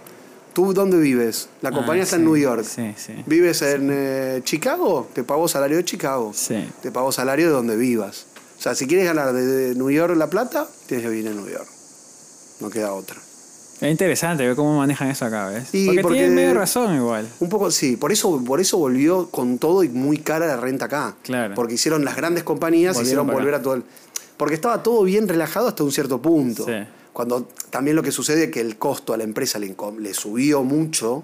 [0.53, 1.47] ¿Tú dónde vives?
[1.61, 2.65] La Ah, compañía está sí, en New York.
[2.65, 3.13] Sí, sí.
[3.25, 5.07] ¿Vives en eh, Chicago?
[5.13, 6.33] Te pago salario de Chicago.
[6.35, 6.69] Sí.
[6.81, 8.25] Te pago salario de donde vivas.
[8.59, 11.37] O sea, si quieres ganar de, de New York la plata, tienes que vivir en
[11.37, 11.67] New York.
[12.59, 13.17] No queda otra.
[13.79, 15.69] Es interesante ver cómo manejan eso acá, ¿ves?
[15.71, 17.27] Sí, porque, porque- tienen medio razón igual.
[17.39, 20.85] Un poco, sí, por eso, por eso volvió con todo y muy cara la renta
[20.85, 21.15] acá.
[21.23, 21.55] Claro.
[21.55, 23.61] Porque hicieron las grandes compañías, Volvieron hicieron volver acá.
[23.61, 23.83] a todo el.
[24.41, 26.65] Porque estaba todo bien relajado hasta un cierto punto.
[26.65, 26.71] Sí.
[27.13, 31.23] Cuando también lo que sucede es que el costo a la empresa le, subió mucho.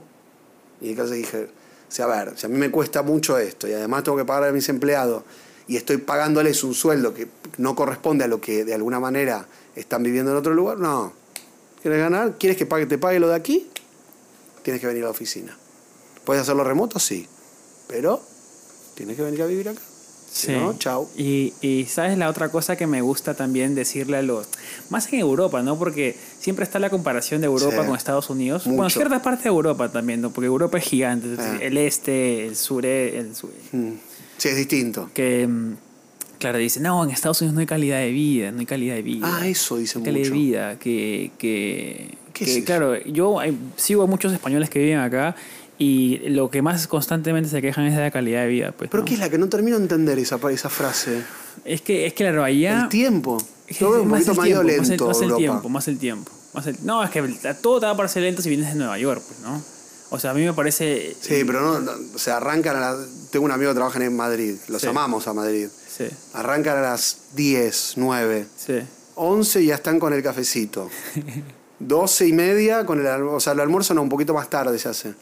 [0.82, 3.74] Y entonces dije, o sea, a ver, si a mí me cuesta mucho esto y
[3.74, 5.24] además tengo que pagar a mis empleados
[5.68, 10.03] y estoy pagándoles un sueldo que no corresponde a lo que de alguna manera están
[10.03, 11.11] viviendo en otro lugar, no.
[11.82, 12.38] ¿Quieres ganar?
[12.38, 13.68] ¿Quieres que pague, te pague lo de aquí?
[14.61, 15.57] Tienes que venir a la oficina.
[16.24, 16.99] ¿Puedes hacerlo remoto?
[16.99, 17.28] Sí.
[17.88, 18.22] Pero
[18.93, 19.82] tienes que venir a vivir acá.
[20.38, 21.09] Si no, chao.
[21.17, 24.47] Y, y sabes la otra cosa que me gusta también decirle a los...
[24.89, 25.77] Más en Europa, ¿no?
[25.79, 27.88] Porque siempre está la comparación de Europa Sí.
[27.88, 28.65] con Estados Unidos.
[28.65, 28.99] Bueno, Mucho.
[28.99, 30.29] cierta parte de Europa también, ¿no?
[30.31, 31.27] Porque Europa es gigante.
[31.39, 31.57] Ah.
[31.61, 33.49] El este, el sur, el sur.
[33.71, 33.91] Mm.
[34.38, 35.09] Sí, es distinto.
[35.13, 35.73] Que, mm,
[36.39, 39.01] claro, dice, no, en Estados Unidos no hay calidad de vida, no hay calidad de
[39.01, 39.27] vida.
[39.39, 40.33] Ah, eso dicen calidad mucho.
[40.33, 43.39] de vida, que, que, ¿Qué que, es claro, yo
[43.75, 45.35] sigo a muchos españoles que viven acá
[45.78, 48.71] y lo que más constantemente se quejan es de la calidad de vida.
[48.71, 49.07] Pues, Pero ¿no?
[49.07, 51.21] ¿qué es la que no termino de entender esa, esa frase?
[51.65, 52.84] Es que, es que claro, allá...
[52.84, 53.38] El tiempo.
[53.67, 55.97] es Lo veo un poquito más tiempo, más el- lento más el, tiempo, más el
[55.99, 56.32] tiempo.
[56.53, 57.21] más el- no, es que
[57.61, 59.61] todo te va a parecer lento si vienes de Nueva York, pues, ¿no?
[60.09, 61.15] O sea, a mí me parece...
[61.19, 62.97] Sí, pero no, no, o sea, arrancan a las...
[63.30, 64.88] Tengo un amigo que trabaja en Madrid, los Sí.
[64.88, 65.67] amamos a Madrid.
[65.89, 68.80] Sí, Arrancan a las 10, 9, sí.
[69.15, 70.89] 11 y ya están con el cafecito.
[71.80, 74.80] 12 y media con el almuerzo, o sea, el almuerzo no, un poquito más tarde
[74.80, 75.13] se hace.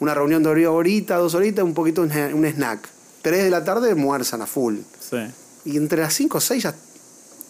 [0.00, 2.88] Una reunión de hora- horita, dos horitas, un poquito un un snack.
[3.22, 4.76] 3 de la tarde almuerzan a full.
[5.00, 5.16] sí.
[5.64, 6.74] Y entre las 5 o 6 ya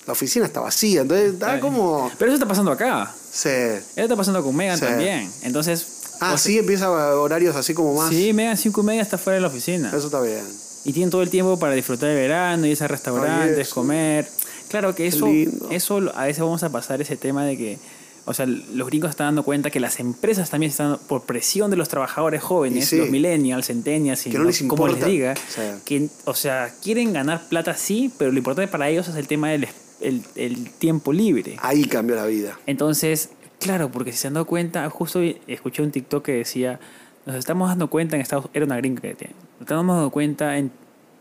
[0.07, 2.11] la oficina está vacía, entonces está como...
[2.19, 3.13] Pero eso está pasando acá.
[3.31, 3.49] Sí.
[3.51, 4.85] Eso está pasando con Megan Sí.
[4.87, 5.31] también.
[5.43, 5.87] Entonces...
[6.21, 8.09] Ah, sí, empieza horarios así como más...
[8.09, 9.89] Sí, Megan cinco y media está fuera de la oficina.
[9.95, 10.45] Eso está bien.
[10.87, 14.27] Y tienen todo el tiempo para disfrutar de verano, irse a restaurantes, comer.
[14.69, 15.27] Claro que eso,
[15.71, 17.79] eso a veces vamos a pasar ese tema de que,
[18.27, 21.77] o sea, los gringos están dando cuenta que las empresas también están, por presión de
[21.77, 22.99] los trabajadores jóvenes, sí.
[22.99, 25.63] los millennials, centennials, Que no les como les diga, Sí.
[25.85, 29.49] que, o sea, quieren ganar plata sí, pero lo importante para ellos es el tema
[29.51, 29.69] del
[30.01, 31.57] el, el tiempo libre.
[31.63, 32.59] Ahí cambió la vida.
[32.67, 36.79] Entonces, claro, porque si se han dado cuenta, justo escuché un TikTok que decía,
[37.25, 40.59] nos estamos dando cuenta en Estados era una gringa que tiene, nos estamos dando cuenta
[40.59, 40.71] en,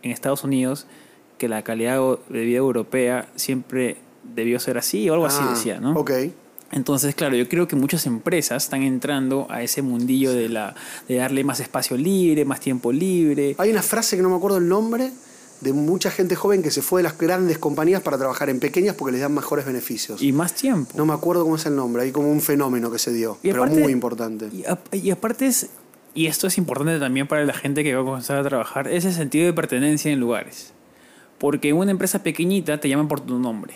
[0.02, 0.88] en Estados Unidos
[1.38, 3.96] que la calidad o- de vida europea siempre
[4.36, 5.94] debió ser así o algo así Ah, decía, ¿no?
[5.94, 6.12] Ok.
[6.72, 10.76] Entonces, claro, yo creo que muchas empresas están entrando a ese mundillo de la
[11.08, 13.56] de darle más espacio libre, más tiempo libre.
[13.58, 15.12] Hay una frase que no me acuerdo el nombre
[15.62, 18.96] de mucha gente joven que se fue de las grandes compañías para trabajar en pequeñas
[18.96, 20.22] porque les dan mejores beneficios.
[20.22, 20.92] Y más tiempo.
[20.98, 23.50] no me acuerdo cómo es el nombre, hay como un fenómeno que se dio, Y
[23.52, 24.50] pero aparte- muy importante.
[24.52, 25.70] Y, ap- y aparte es,
[26.14, 29.06] y esto es importante también para la gente que va a comenzar a trabajar, es
[29.06, 30.74] el sentido de pertenencia en lugares.
[31.38, 33.76] Porque en una empresa pequeñita te llaman por tu nombre.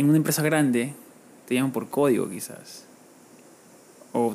[0.00, 0.94] En una empresa grande
[1.46, 2.84] te llaman por código quizás.
[4.14, 4.34] O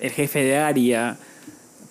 [0.00, 1.18] el jefe de área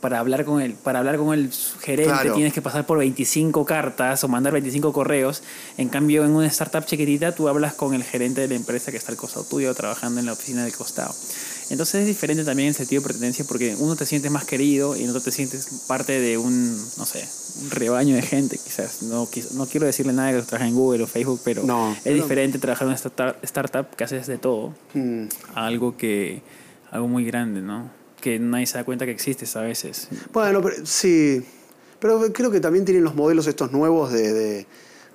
[0.01, 2.33] para hablar con el para hablar con el gerente Claro.
[2.33, 5.43] tienes que pasar por 25 cartas o mandar 25 correos.
[5.77, 8.97] En cambio, en una startup chiquitita tú hablas con el gerente de la empresa que
[8.97, 11.13] está al costado tuyo trabajando en la oficina del costado.
[11.69, 15.03] Entonces es diferente también el sentido de pertenencia porque uno te sientes más querido y
[15.03, 17.27] en otro te sientes parte de un, no sé,
[17.63, 19.01] un rebaño de gente quizás.
[19.03, 22.15] No, no quiero decirle nada que trabaja en Google o Facebook, pero No, es pero-
[22.15, 25.25] diferente trabajar en una startup, startup que haces de todo Mm.
[25.55, 26.41] a algo que
[26.91, 27.89] algo muy grande, ¿no?
[28.21, 30.07] Que nadie se da cuenta que existes a veces.
[30.31, 31.43] Bueno, pero, sí.
[31.99, 34.67] Pero creo que también tienen los modelos estos nuevos de, de-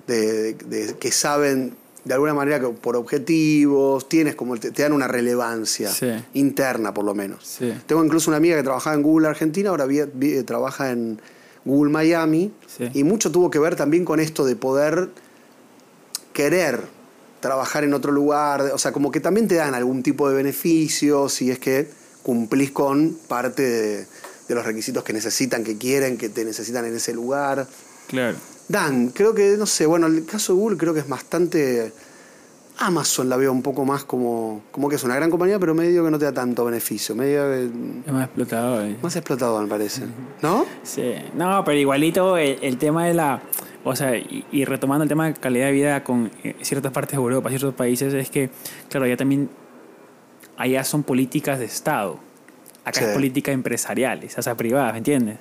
[0.07, 4.93] de- de- que saben de alguna manera que por objetivos, tienes como te, te dan
[4.93, 6.07] una relevancia Sí.
[6.33, 7.45] interna por lo menos.
[7.45, 7.71] Sí.
[7.85, 11.21] Tengo incluso una amiga que trabajaba en Google Argentina, ahora vi- vi- trabaja en
[11.63, 12.89] Google Miami Sí.
[12.93, 15.09] y mucho tuvo que ver también con esto de poder
[16.33, 16.81] querer
[17.39, 21.27] trabajar en otro lugar, o sea, como que también te dan algún tipo de beneficio
[21.27, 21.87] si es que
[22.23, 24.05] cumplís con parte de,
[24.47, 27.67] de los requisitos que necesitan, que quieren, que te necesitan en ese lugar.
[28.11, 28.37] Claro.
[28.67, 31.91] Dan, creo que, no sé, bueno, el caso de Google creo que es bastante...
[32.77, 36.03] Amazon la veo un poco más como, como que es una gran compañía, pero medio
[36.03, 37.69] que no te da tanto beneficio, medio que
[38.07, 38.83] Es más explotado.
[38.83, 38.95] eh.
[39.03, 40.03] más explotador me parece.
[40.41, 40.65] ¿No?
[40.81, 41.13] Sí.
[41.35, 43.39] No, pero igualito el, el tema de la...
[43.83, 47.11] O sea, y, y retomando el tema de calidad de vida con eh, ciertas partes
[47.11, 48.49] de Europa, ciertos países, es que,
[48.89, 49.49] claro, allá también...
[50.57, 52.17] Allá son políticas de Estado.
[52.83, 53.05] Acá Sí.
[53.05, 55.37] es política empresariales, o sea, privadas, ¿me entiendes?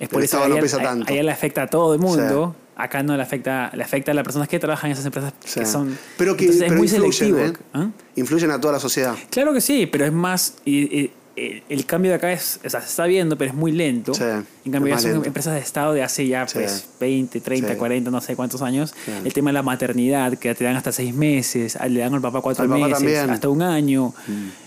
[0.00, 1.12] Es El Estado no allá, pesa a- tanto.
[1.12, 2.56] allá le afecta a todo el mundo.
[2.74, 5.60] Acá no le afecta, le afecta a las personas que trabajan en esas empresas Sí.
[5.60, 5.96] que son...
[6.16, 7.38] Pero que Entonces, es pero muy influyen, selectivo.
[7.60, 7.64] ¿eh?
[7.74, 7.88] ¿ah?
[8.16, 9.14] Influyen a toda la sociedad.
[9.30, 10.54] Claro que sí, pero es más.
[10.64, 13.72] y- y- el, cambio de acá es, o sea, se está viendo, pero es muy
[13.72, 14.12] lento.
[14.12, 15.26] Sí, en cambio, ya son lento.
[15.26, 16.58] empresas de Estado de hace ya Sí.
[16.58, 17.76] pues 20, 30, Sí.
[17.76, 18.94] 40, no sé cuántos años.
[19.06, 19.12] Sí.
[19.24, 22.42] El tema de la maternidad, que te dan hasta seis meses, le dan al papá
[22.42, 23.26] cuatro Al papá meses.
[23.26, 23.30] Mm.
[23.30, 24.12] hasta un año.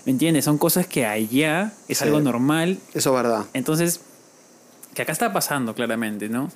[0.06, 0.44] ¿Me entiendes?
[0.46, 2.04] Son cosas que allá es Sí.
[2.04, 2.80] algo normal.
[2.96, 3.46] Eso es verdad.
[3.54, 4.00] Entonces,
[4.96, 6.52] que acá está pasando claramente, ¿no?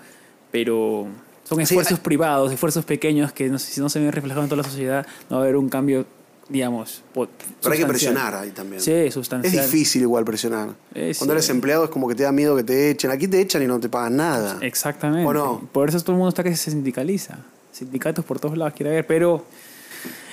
[0.51, 1.07] Pero
[1.47, 4.63] son esfuerzos privados, esfuerzos pequeños que no, sé, si no se ven reflejados en toda
[4.63, 6.05] la sociedad, no va a haber un cambio,
[6.47, 7.27] digamos, Pero
[7.71, 8.81] hay que presionar ahí también.
[8.81, 9.65] Sí, Es sustancial.
[9.65, 10.69] difícil igual presionar.
[11.17, 13.11] Cuando eres empleado es como que te da miedo que te echen.
[13.11, 14.57] Aquí te echan y no te pagan nada.
[14.61, 15.27] Exactamente.
[15.27, 15.67] ¿O no?
[15.71, 17.37] Por eso todo el mundo está que se sindicaliza.
[17.71, 19.45] Sindicatos por todos lados quiere ver, pero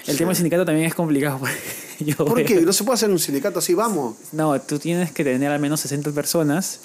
[0.07, 0.19] el Sí.
[0.19, 1.41] tema del sindicato también es complicado.
[2.01, 2.61] yo ¿Por veo- qué?
[2.63, 4.17] No se puede hacer un sindicato así, vamos.
[4.33, 6.81] No, tú tienes que tener al menos 60 personas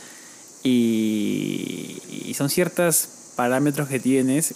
[0.63, 4.53] y, y son ciertos parámetros que tienes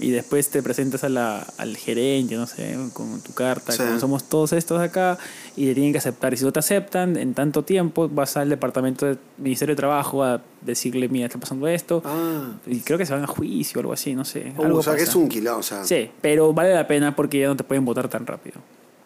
[0.00, 3.78] y después te presentas a la, al gerente, no sé, con tu carta, Sí.
[3.82, 5.18] como somos todos estos acá
[5.56, 6.32] y te tienen que aceptar.
[6.32, 10.22] Y si no te aceptan, en tanto tiempo vas al departamento del Ministerio de Trabajo
[10.22, 12.02] a decirle, mira, está pasando esto.
[12.04, 12.52] Ah.
[12.66, 14.52] Y creo que se van a juicio o algo así, no sé.
[14.56, 15.58] Uh, algo o sea, que es un kilo.
[15.58, 18.60] O sea, Sí, pero vale la pena porque ya no te pueden votar tan rápido.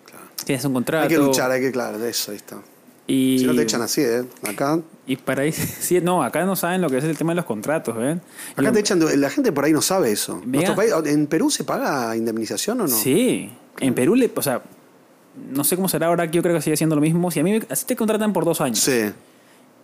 [0.04, 0.26] claro.
[0.44, 1.04] Tienes un contrato.
[1.04, 2.60] Hay que luchar, hay que, claro, de eso, ahí está.
[3.06, 4.24] Y, Si no te echan así, ¿eh?
[4.48, 7.36] Acá, Y para ahí, sí, no, acá no saben lo que es el tema de
[7.36, 8.22] los contratos, ¿ven?
[8.52, 10.36] acá Lo- te echan, de- la gente por ahí no sabe eso.
[10.44, 10.72] Mira.
[10.74, 12.96] Nuestro país- ¿En Perú se paga indemnización o no?
[12.96, 13.50] Sí,
[13.80, 14.62] en Perú, le, o sea,
[15.52, 17.30] no sé cómo será ahora, yo creo que sigue siendo lo mismo.
[17.30, 19.10] Si a mí me- así te contratan por dos años Sí.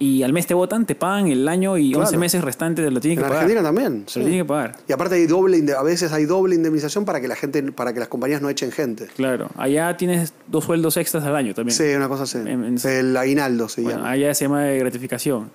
[0.02, 2.06] Y al mes te votan, te pagan el año y Claro.
[2.06, 3.44] 11 meses restantes te lo tienen En que pagar.
[3.44, 4.04] Argentina también.
[4.06, 4.18] Se sí.
[4.20, 4.76] lo tienen que pagar.
[4.88, 8.00] Y aparte hay doble, a veces hay doble indemnización para que la gente, para que
[8.00, 9.06] las compañías no echen gente.
[9.14, 11.76] Claro, allá tienes dos sueldos extras al año también.
[11.76, 12.38] Sí, una cosa así.
[12.38, 14.10] En- en- El aguinaldo se Bueno, llama.
[14.10, 15.50] allá se llama de gratificación.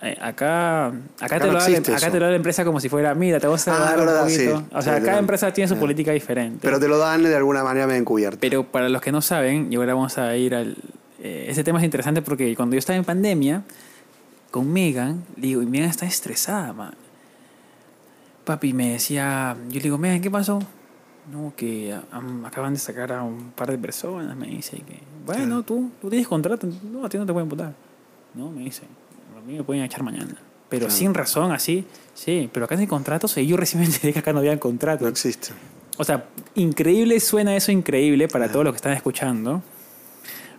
[0.00, 2.36] Eh, acá acá, Acá te no lo da, la- existe acá te lo da la
[2.36, 4.58] empresa como si fuera, mira, te vas a Ah, dar un verdad, poquito.
[4.60, 4.64] sí.
[4.72, 5.80] O sea, cada empresa tiene su Ah.
[5.80, 6.60] política diferente.
[6.62, 8.38] Pero te lo dan de alguna manera medio encubierto.
[8.40, 10.76] Pero para los que no saben, y ahora vamos a ir al...
[11.20, 13.62] eh, ese tema es interesante porque cuando yo estaba en pandemia,
[14.50, 16.94] con Megan, le digo, y Megan está estresada, man.
[18.44, 20.58] Papi me decía, yo le digo, Megan, ¿qué pasó?
[21.30, 24.78] No, que am, acaban de sacar a un par de personas, me dice.
[24.78, 27.74] Que, bueno, tú, tú tienes contrato, no, a ti no te pueden votar.
[28.34, 28.84] No, me dice,
[29.36, 30.34] a mí me pueden echar mañana.
[30.70, 30.94] Pero Claro.
[30.94, 31.84] sin razón, así,
[32.14, 34.58] sí, pero acá no hay contratos y yo recién me enteré que acá no había
[34.58, 35.02] contratos.
[35.02, 35.48] No existe.
[35.98, 39.62] O sea, increíble, suena eso increíble para todos los que están escuchando.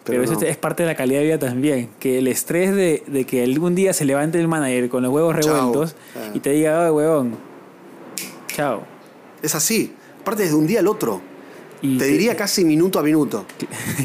[0.09, 1.89] Pero, Pero eso es parte de la calidad de vida también.
[1.99, 5.35] Que el estrés de, de que algún día se levante el manager con los huevos
[5.35, 6.31] revueltos Ah.
[6.33, 7.35] y te diga, oh, huevón,
[8.47, 8.83] chao.
[9.41, 9.93] Es así.
[10.21, 11.21] Aparte desde un día al otro.
[11.81, 13.45] Y Te diría casi minuto a minuto.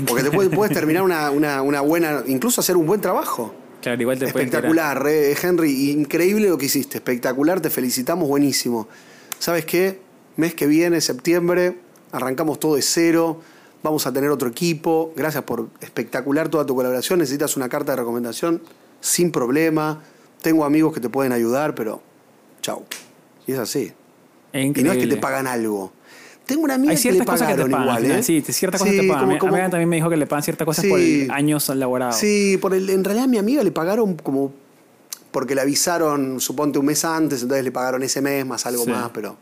[0.07, 3.53] Porque te puedes, puedes terminar una, una- una buena, incluso hacer un buen trabajo.
[3.83, 4.27] Claro, igual te.
[4.27, 5.91] Espectacular, eh, Henry.
[5.91, 6.99] Increíble lo que hiciste.
[6.99, 8.89] Espectacular, te felicitamos, buenísimo.
[9.39, 9.99] ¿Sabes qué?
[10.37, 11.77] Mes que viene, septiembre,
[12.13, 13.41] arrancamos todo de cero.
[13.85, 15.13] Vamos a tener otro equipo.
[15.15, 17.19] Gracias por espectacular toda tu colaboración.
[17.19, 18.63] Necesitas una carta de recomendación
[19.03, 20.03] sin problema.
[20.41, 22.01] Tengo amigos que te pueden ayudar, pero
[22.63, 22.83] chau.
[23.47, 23.93] Y es así.
[24.55, 25.93] Es Y no es que te pagan algo.
[26.47, 28.05] Tengo una amiga Hay que le ciertas cosas que te pagaron pagan.
[28.05, 28.23] igual, ¿eh?
[28.23, 29.39] Sí, ciertas cosas Sí, te pagan.
[29.39, 30.91] como- también me dijo que le pagan ciertas cosas Sí.
[31.27, 32.17] por años laborados.
[32.17, 34.51] Sí, por el, en realidad a mi amiga le pagaron como
[35.31, 38.91] porque le avisaron, suponte un mes antes, entonces le pagaron ese mes más algo Sí.
[38.91, 39.37] más, pero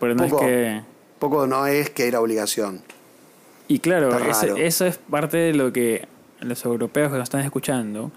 [0.00, 0.80] Pero no Poco- es que.
[1.20, 2.80] poco no es que era obligación.
[3.68, 4.10] Y claro,
[4.56, 6.06] eso es parte de lo que
[6.40, 8.12] los europeos que nos están escuchando,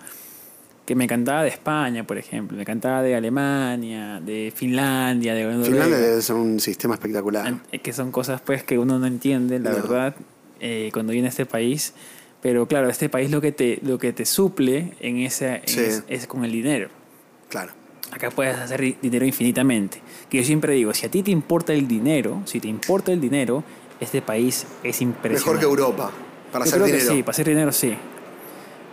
[0.85, 5.65] que me encantaba de España, por ejemplo, me encantaba de Alemania, de Finlandia, de Noruega,
[5.65, 7.53] Finlandia debe ser un sistema espectacular.
[7.71, 9.75] eh, que son cosas pues que uno no entiende, la No.
[9.77, 10.15] verdad,
[10.59, 11.93] eh, cuando viene a este país.
[12.41, 15.79] Pero claro, este país lo que te, lo que te suple en ese, Sí.
[15.79, 16.89] es, es con el dinero.
[17.49, 17.71] Claro.
[18.11, 20.01] Acá puedes hacer di- dinero infinitamente.
[20.29, 23.19] Que yo siempre digo, si a ti te importa el dinero, si te importa el
[23.19, 23.63] dinero,
[23.99, 25.39] este país es impresionante.
[25.45, 26.11] Mejor que Europa
[26.51, 27.13] para Yo hacer creo que dinero.
[27.15, 27.95] sí, para hacer dinero sí.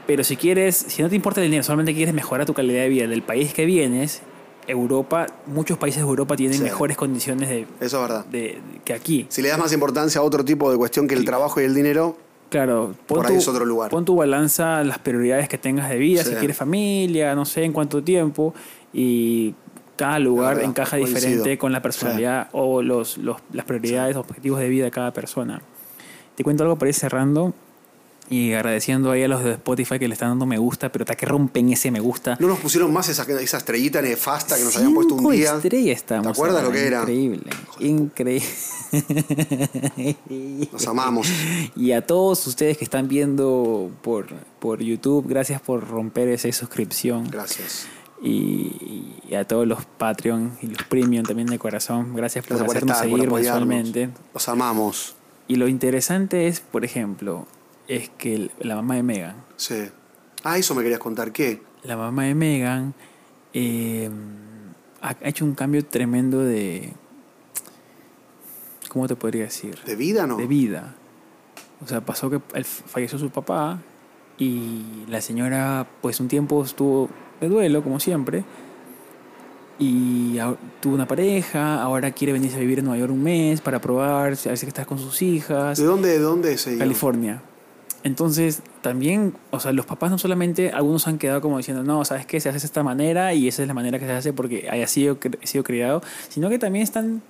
[0.07, 2.88] Pero si quieres, si no te importa el dinero, solamente quieres mejorar tu calidad de
[2.88, 4.22] vida del país que vienes,
[4.66, 6.62] Europa, muchos países de Europa tienen Sí.
[6.64, 8.24] mejores condiciones de, Eso es verdad.
[8.26, 9.26] de- que aquí.
[9.28, 11.74] Si le das más importancia a otro tipo de cuestión que el trabajo y el
[11.74, 12.16] dinero,
[12.50, 13.90] Claro, pon Por ahí tu, es otro lugar.
[13.90, 16.30] Pon tu balanza las prioridades que tengas de vida, Sí.
[16.30, 18.55] si quieres familia, no sé en cuánto tiempo,
[18.92, 19.55] y
[19.97, 21.18] cada lugar verdad, encaja coincido.
[21.20, 25.61] diferente con la personalidad o los, los- las prioridades, objetivos de vida de cada persona.
[26.36, 27.55] Te cuento algo para ir cerrando
[28.30, 31.14] y agradeciendo ahí a los de Spotify que le están dando me gusta, pero hasta
[31.14, 32.38] que rompen ese me gusta.
[32.40, 35.55] no nos pusieron más esa, esa estrellita nefasta que nos habían puesto un día.
[35.55, 37.01] estrellas estamos ¿Te acuerdas ahora, lo que era?
[37.01, 37.42] Increíble,
[37.80, 38.47] increíble.
[40.72, 41.28] Nos amamos.
[41.76, 44.26] Y a todos ustedes que están viendo por,
[44.59, 47.28] por YouTube, gracias por romper esa suscripción.
[47.30, 47.86] Gracias.
[48.25, 52.97] Y, y a todos los Patreon y los Premium también de corazón, gracias por hacernos
[52.97, 54.09] estar, seguir mensualmente.
[54.33, 55.14] Los amamos.
[55.47, 57.47] Y lo interesante es, por ejemplo,
[57.87, 59.77] es que el- la mamá de Megan, Sí.
[60.43, 61.33] Ah, eso me querías contar.
[61.33, 61.62] ¿Qué?
[61.85, 62.95] la mamá de Megan
[63.53, 64.09] eh,
[65.03, 66.95] ha hecho un cambio tremendo de...
[68.89, 69.79] ¿Cómo te podría decir?
[69.85, 70.37] ¿De vida no?
[70.39, 70.95] de vida.
[71.85, 73.81] O sea, pasó que falleció su papá
[74.39, 77.09] y la señora, pues un tiempo estuvo
[77.41, 78.45] de duelo, como siempre,
[79.78, 80.39] y
[80.80, 84.26] tuvo una pareja, ahora quiere venirse a vivir en Nueva York un mes para probar,
[84.26, 86.78] a ver si está con sus hijas, ¿De dónde, de dónde es ella?
[86.78, 87.43] California.
[88.05, 92.26] Entonces, también, o sea, los papás no solamente, algunos han quedado como diciendo, no, ¿sabes
[92.26, 92.39] qué?
[92.39, 94.87] Se hace de esta manera y esa es la manera que se hace porque haya
[94.87, 97.22] sido, sido criado, sino que también están,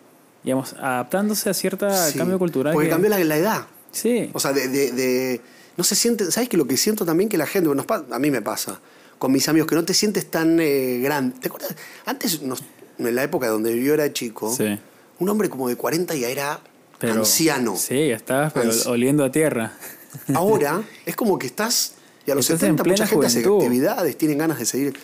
[0.43, 2.73] digamos, adaptándose a cierto Sí, cambio cultural.
[2.73, 3.67] Porque que- cambió la, la edad.
[3.93, 4.31] Sí.
[4.33, 5.41] O sea, de, de- de-
[5.77, 6.31] no se siente.
[6.33, 8.81] ¿Sabes que lo que siento también que la gente, nos a mí me pasa,
[9.25, 11.35] con mis amigos, que no te sientes tan eh, grande.
[11.41, 11.75] ¿Te acuerdas?
[12.05, 12.63] Antes, nos-
[12.99, 14.79] en la época donde yo era chico, Sí.
[15.19, 16.61] un hombre como de 40 ya era
[16.99, 17.75] Pero, anciano.
[17.75, 19.73] Sí, estabas pero Anci- oliendo a tierra.
[20.35, 21.95] Ahora es como que estás.
[22.27, 23.65] Y a los Estás en 70 mucha gente hace juventud.
[23.65, 24.95] actividades, tienen ganas de seguir.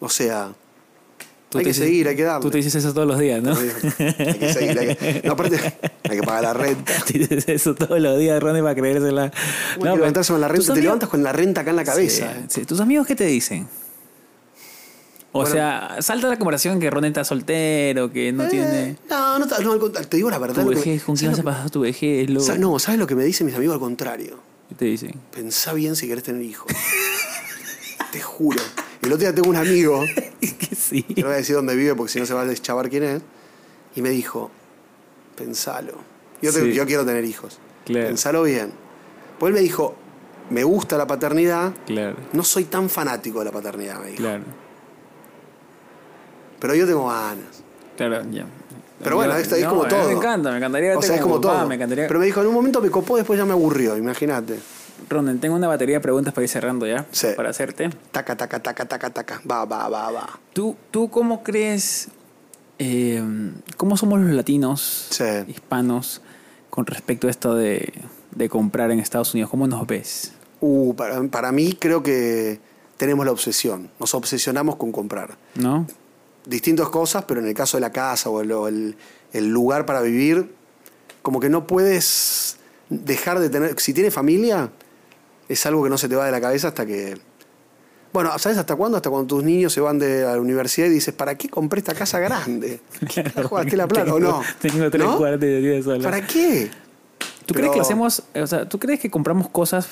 [0.00, 0.54] O sea,
[1.52, 2.42] Tú hay que dices- seguir, hay que darle.
[2.42, 3.54] Tú te dices eso todos los días, ¿no?
[3.54, 4.78] hay que seguir.
[4.78, 5.56] Hay que, no, aparte,
[6.08, 6.94] hay que pagar la renta.
[7.06, 9.24] Te dices eso todos los días, Ronnie, para creérsela.
[9.24, 9.30] Hay
[9.78, 10.66] que levantarse con la ¿tus renta.
[10.66, 12.32] Te amigos- levantas con la renta acá en la cabeza.
[12.32, 12.44] Sí, eh.
[12.48, 12.64] sí.
[12.64, 13.68] ¿Tus amigos qué te dicen?
[15.34, 15.54] O Bueno.
[15.54, 18.96] sea, salta la comparación que Ronnie está soltero, que no Eh, tiene...
[19.08, 20.62] No, no, no, al contrario, te digo la verdad.
[20.62, 22.28] Tu vejez, ¿con quién ¿sabes vas a pasar tu vejez?
[22.28, 22.40] Lo...
[22.58, 24.38] No, ¿sabes lo que me dicen mis amigos al contrario?
[24.68, 25.12] ¿Qué te dicen?
[25.34, 26.70] Pensá bien si querés tener hijos.
[28.12, 28.60] te juro.
[29.02, 30.04] El otro día tengo un amigo,
[30.40, 31.02] que sí.
[31.02, 33.02] que no voy a decir dónde vive porque si no se va a deschavar quién
[33.02, 33.22] es,
[33.96, 34.50] y me dijo,
[35.36, 35.94] pensalo.
[36.40, 36.72] Yo, te- Sí.
[36.74, 37.58] yo quiero tener hijos.
[37.84, 38.06] Claro.
[38.06, 38.72] Pensalo bien.
[39.40, 39.96] Pues él me dijo,
[40.50, 44.18] me gusta la paternidad, Claro, no soy tan fanático de la paternidad, me dijo.
[44.22, 44.44] claro.
[46.60, 47.62] Pero yo tengo ganas.
[47.96, 48.46] Claro, ya.
[49.02, 50.06] Pero bueno, esto es no, como mí todo.
[50.06, 51.66] Me encanta, me encantaría O sea, es como todo.
[51.66, 52.06] Me encantaría...
[52.06, 54.60] Pero me dijo, en un momento me copó, después ya me aburrió, imagínate.
[55.12, 57.06] Ronen, tengo una batería de preguntas para ir cerrando ya.
[57.12, 57.28] Sí.
[57.36, 57.90] Para hacerte.
[58.10, 59.40] Taca, taca, taca, taca, taca.
[59.50, 60.40] Va, va, va, va.
[60.52, 62.08] ¿Tú, tú cómo crees,
[62.78, 63.22] eh,
[63.76, 65.24] cómo somos los latinos, Sí.
[65.48, 66.22] hispanos,
[66.70, 67.92] con respecto a esto de,
[68.32, 69.50] de comprar en Estados Unidos?
[69.50, 70.32] ¿Cómo nos ves?
[70.60, 72.60] Uh, para, para mí creo que
[72.96, 73.90] tenemos la obsesión.
[73.98, 75.36] Nos obsesionamos con comprar.
[75.54, 75.86] ¿No?
[76.46, 78.96] Distintas cosas, pero en el caso de la casa o el, o el-
[79.32, 80.52] el lugar para vivir,
[81.22, 82.58] como que no puedes
[82.90, 83.80] dejar de tener...
[83.80, 84.70] Si tienes familia,
[85.48, 87.16] es algo que no se te va de la cabeza hasta que...
[88.12, 88.96] Bueno, ¿sabes hasta cuándo?
[88.96, 91.94] Hasta cuando tus niños se van de la universidad y dices, ¿para qué compré esta
[91.94, 92.80] casa grande?
[93.14, 94.42] ¿Ya jugaste la plata o no?
[94.60, 95.16] Tengo tres ¿No?
[95.16, 96.02] cuartos de día sola.
[96.02, 96.70] ¿Para qué?
[97.46, 99.88] ¿Tú crees que lo hacemos, o sea, tú crees que compramos cosas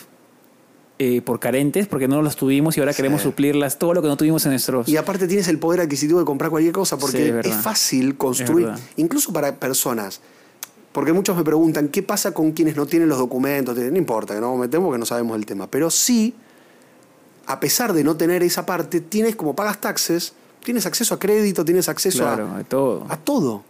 [1.02, 4.18] eh, por carentes, porque no los tuvimos y ahora queremos suplirlas, todo lo que no
[4.18, 4.86] tuvimos en nuestros...
[4.86, 8.68] Y aparte tienes el poder adquisitivo de comprar cualquier cosa, Sí, porque es fácil construir,
[8.96, 10.20] incluso para personas.
[10.92, 13.76] Porque muchos me preguntan, ¿qué pasa con quienes no tienen los documentos?
[13.76, 15.68] No importa, que no metemos que no sabemos el tema.
[15.70, 16.34] Pero sí,
[17.46, 20.32] a pesar de no tener esa parte, tienes como pagas taxes,
[20.64, 23.06] tienes acceso a crédito, tienes acceso a- claro, de todo.
[23.08, 23.62] a todo.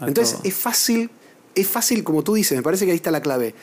[0.00, 0.42] A Entonces todo.
[0.44, 1.10] es fácil,
[1.56, 3.54] es fácil, como tú dices, me parece que ahí está la clave.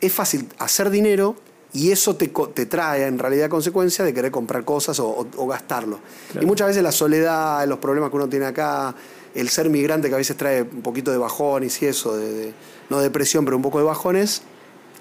[0.00, 1.36] Es fácil hacer dinero
[1.72, 5.46] y eso te, te trae en realidad consecuencia de querer comprar cosas o, o- o
[5.46, 5.98] gastarlo.
[6.32, 6.44] Claro.
[6.44, 8.94] Y muchas veces la soledad, los problemas que uno tiene acá,
[9.36, 12.52] el ser migrante que a veces trae un poquito de bajones y eso, de, de-
[12.90, 14.42] no depresión, pero un poco de bajones,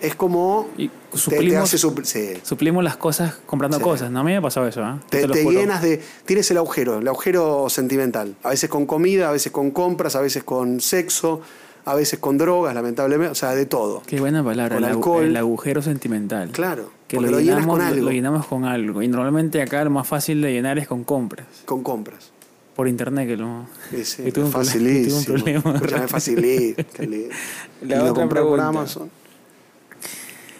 [0.01, 2.33] es como Y te- te, suplimos- hace supl- sí.
[2.43, 3.83] Suplimos las cosas comprando Sí.
[3.83, 4.19] cosas, ¿no?
[4.19, 4.99] A mí me ha pasado eso, ¿ah?
[5.09, 6.01] Te, Te te llenas de.
[6.25, 8.35] Tienes el agujero, el agujero sentimental.
[8.43, 11.39] A veces con comida, a veces con compras, a veces con sexo,
[11.85, 13.31] a veces con drogas, lamentablemente.
[13.31, 14.01] O sea, de todo.
[14.05, 15.23] Qué buena palabra, Con el, alcohol.
[15.25, 16.49] el agujero sentimental.
[16.49, 16.91] Claro.
[17.07, 18.05] Que lo, llenas llenamos, con lo- algo.
[18.05, 19.01] lo llenamos con algo.
[19.03, 21.45] Y normalmente acá lo más fácil de llenar es con compras.
[21.65, 22.31] Con compras.
[22.75, 23.65] Por internet, que lo.
[23.89, 25.21] Sí, sí, que tuve un facilísimo.
[25.25, 25.79] tuve un problema.
[27.81, 28.59] La lo comprar por.
[28.59, 29.09] Amazon.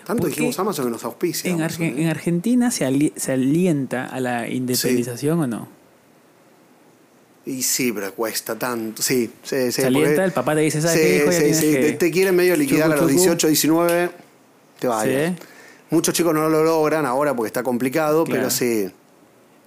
[0.06, 1.50] Tanto ¿Por dijimos Amazon que nos auspicia.
[1.52, 2.02] En, Amazon, Arge- ¿eh?
[2.04, 5.68] en Argentina se, ali- se alienta a la independización o no?
[7.48, 9.02] Y sí, pero cuesta tanto.
[9.04, 9.72] Sí, sí, sí.
[9.72, 11.26] se alienta, el papá te dice, ¿sabes Sí, qué, hijo?
[11.26, 11.72] Ya sí, sí.
[11.74, 13.22] que- Te, te quieren medio liquidar Chucu, a los chucu.
[13.24, 14.12] 18, 19,
[14.80, 15.34] te vayas.
[15.90, 18.42] Muchos chicos no lo logran ahora porque está complicado, Claro.
[18.42, 18.90] pero sí.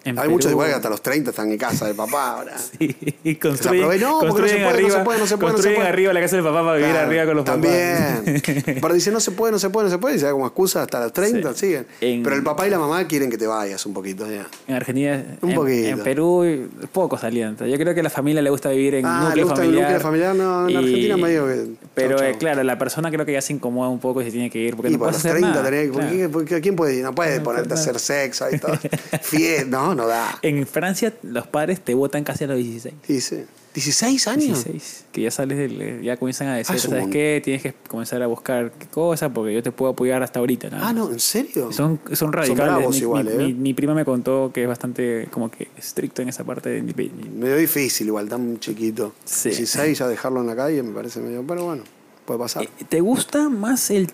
[0.05, 2.57] En Hay muchos igual que hasta los 30 están en casa del papá ahora.
[2.79, 5.37] Sí, y construyen, no, porque no construyen se puede, no arriba, se puede, no se
[5.39, 5.89] puede, no se puede.
[5.89, 8.23] arriba la casa del papá para vivir Claro, arriba con los también.
[8.25, 8.75] papás.
[8.81, 10.17] Pero dice, no se puede, no se puede, no se puede.
[10.17, 11.59] Y se da como excusa hasta los 30, Sí.
[11.61, 11.87] siguen.
[12.01, 14.47] En- Pero el papá y la mamá quieren que te vayas un poquito ya.
[14.67, 15.89] En Argentina, Un en, poquito.
[15.89, 17.69] en Perú, pocos alientan.
[17.69, 19.67] Yo creo que a la familia le gusta vivir en Ah, núcleo le gusta el
[19.69, 19.91] familiar.
[19.91, 22.39] núcleo familiar, no, en Argentina medio que- Pero chau, eh, chau.
[22.39, 24.77] claro, la persona creo que ya se incomoda un poco y se tiene que ir
[24.77, 25.65] porque Y no por los hacer 30 nada.
[25.65, 26.17] tenés que- ¿por claro.
[26.17, 27.03] qué- por qué- ¿Quién puede ir?
[27.05, 27.81] No puedes No, ponerte a no.
[27.81, 28.79] hacer sexo ahí todo.
[29.23, 30.39] Fiesta, no, no da.
[30.43, 32.95] En Francia los padres te votan casi a los 16.
[33.07, 33.45] Sí, sí.
[33.75, 34.65] ¿16 años?
[34.65, 37.41] 16, que ya sales del, ya comienzan a decir, Ah, un ¿sabes qué?
[37.45, 40.71] Tienes que comenzar a buscar qué cosa porque yo te puedo apoyar hasta ahorita.
[40.71, 40.95] nada Ah, más".
[40.95, 41.71] no, ¿en serio?
[41.71, 42.75] Son, son radicales.
[42.75, 43.37] bravos mi, igual, mi- ¿eh?
[43.49, 46.83] mi- mi prima me contó que es bastante como que estricto en esa parte de
[46.83, 49.13] Medio difícil igual, tan chiquito.
[49.25, 49.51] Sí.
[49.51, 51.45] 16 ya dejarlo en la calle me parece medio...
[51.47, 51.85] Pero bueno,
[52.25, 52.65] puede pasar.
[52.65, 54.11] Eh, ¿Te gusta más el...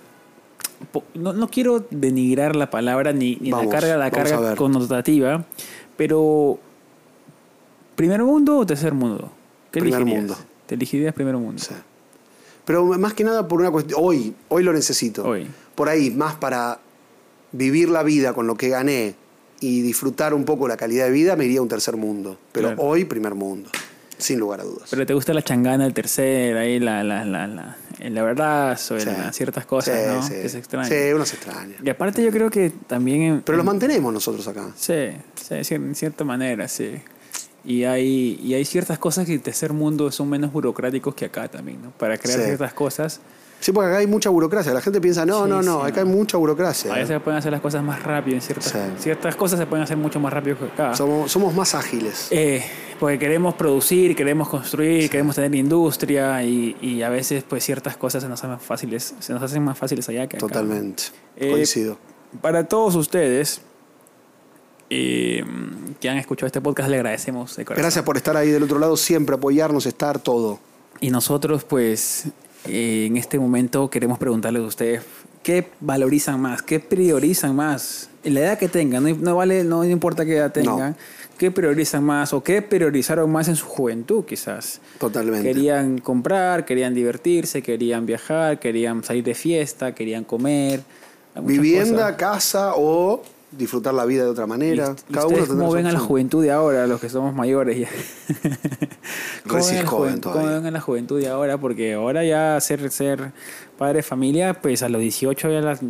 [1.14, 5.44] No, no quiero denigrar la palabra ni, ni Vamos, la carga, la carga connotativa,
[5.96, 6.58] pero
[7.96, 9.30] ¿primer mundo o tercer mundo?
[9.70, 10.20] ¿Qué Primer elegirías?
[10.28, 10.36] mundo.
[10.66, 11.62] ¿Te elegirías primer mundo?
[11.62, 11.74] Sí.
[12.64, 14.00] Pero más que nada por una cuestión...
[14.02, 15.24] Hoy, hoy lo necesito.
[15.26, 15.46] Hoy.
[15.74, 16.80] Por ahí, más para
[17.52, 19.14] vivir la vida con lo que gané
[19.60, 22.38] y disfrutar un poco la calidad de vida, me iría a un tercer mundo.
[22.52, 22.82] Pero Claro.
[22.82, 23.68] hoy, primer mundo.
[24.16, 24.88] Sin lugar a dudas.
[24.90, 29.08] Pero te gusta la changana del tercer, ahí la, la, la, la, el abrazo, Sí.
[29.08, 30.22] el- ciertas cosas, Sí, ¿no?
[30.22, 30.34] sí.
[30.34, 30.90] Que se extrañan.
[30.90, 31.76] Sí, uno se extraña.
[31.82, 33.22] Y aparte yo creo que también...
[33.22, 34.66] en- Pero los en- mantenemos nosotros acá.
[34.76, 35.10] Sí,
[35.62, 36.94] sí, en cierta manera, sí.
[37.64, 41.48] Y hay, y hay ciertas cosas que en tercer mundo son menos burocráticos que acá
[41.48, 41.90] también, ¿no?
[41.92, 42.44] Para crear Sí.
[42.44, 43.20] ciertas cosas,
[43.60, 44.74] Sí, porque acá hay mucha burocracia.
[44.74, 46.10] La gente piensa, no, Sí, no, no, sí, acá no.
[46.10, 46.90] hay mucha burocracia.
[46.92, 48.78] a veces se pueden hacer las cosas más rápido en ciertas, Sí.
[48.98, 50.94] ciertas cosas se pueden hacer mucho más rápido que acá.
[50.94, 52.26] Somos, somos más ágiles.
[52.30, 52.62] Eh,
[52.94, 58.22] porque queremos producir, queremos construir, queremos tener industria y, y a veces pues ciertas cosas
[58.22, 60.46] se nos hacen más fáciles, se nos hacen más fáciles allá que acá.
[60.46, 61.04] Totalmente.
[61.36, 61.98] Eh, Coincido.
[62.40, 63.60] Para todos ustedes
[64.90, 65.44] eh,
[66.00, 67.82] que han escuchado este podcast, le agradecemos de corazón.
[67.82, 70.60] Gracias por estar ahí del otro lado, siempre apoyarnos, estar todo.
[71.00, 72.26] Y nosotros, pues,
[72.66, 75.02] eh, en este momento queremos preguntarles a ustedes
[75.42, 80.24] qué valorizan más, qué priorizan más, la edad que tengan, no, no vale, no importa
[80.24, 80.96] qué edad tengan,
[81.38, 84.80] qué priorizan más o qué priorizaron más en su juventud, quizás.
[84.98, 85.46] Totalmente.
[85.46, 90.80] Querían comprar, querían divertirse, querían viajar, querían salir de fiesta, querían comer.
[91.42, 92.16] Vivienda, cosas.
[92.16, 94.94] casa o disfrutar la vida de otra ¿Y, manera.
[95.08, 97.34] y Cada uno ustedes tendrá cómo ven a la juventud de ahora, los que somos
[97.34, 97.88] mayores ya?
[99.48, 100.42] ¿Cómo ven joven todavía.
[100.42, 101.58] ¿Cómo ven a la juventud de ahora?
[101.58, 103.32] Porque ahora ya ser, ser
[103.78, 105.80] padre de familia, pues a los 18 ya, las,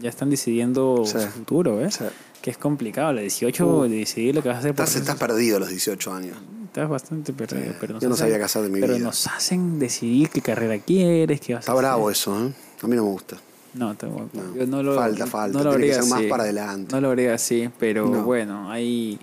[0.00, 1.12] ya están decidiendo Sí.
[1.20, 1.90] su futuro, ¿eh?
[1.90, 2.04] Sí.
[2.48, 4.70] Que es complicado, a los 18 decidir lo que vas a hacer.
[4.70, 6.34] Estás, estás perdido a los 18 años.
[6.64, 7.72] estás bastante perdido.
[7.72, 9.04] Sí, pero nos yo no hacen- sabía hacer de mi Pero vida.
[9.04, 11.82] nos hacen decidir qué carrera quieres, qué vas Está a hacer.
[11.84, 12.52] bravo eso, ¿eh?
[12.82, 13.36] A mí no me gusta.
[13.74, 14.30] No, tampoco.
[14.32, 16.94] No, Yo no lo, falta, falta, No lo tiene que haría ser más para adelante.
[16.94, 18.22] No lo haría así, pero No.
[18.22, 19.18] bueno, ahí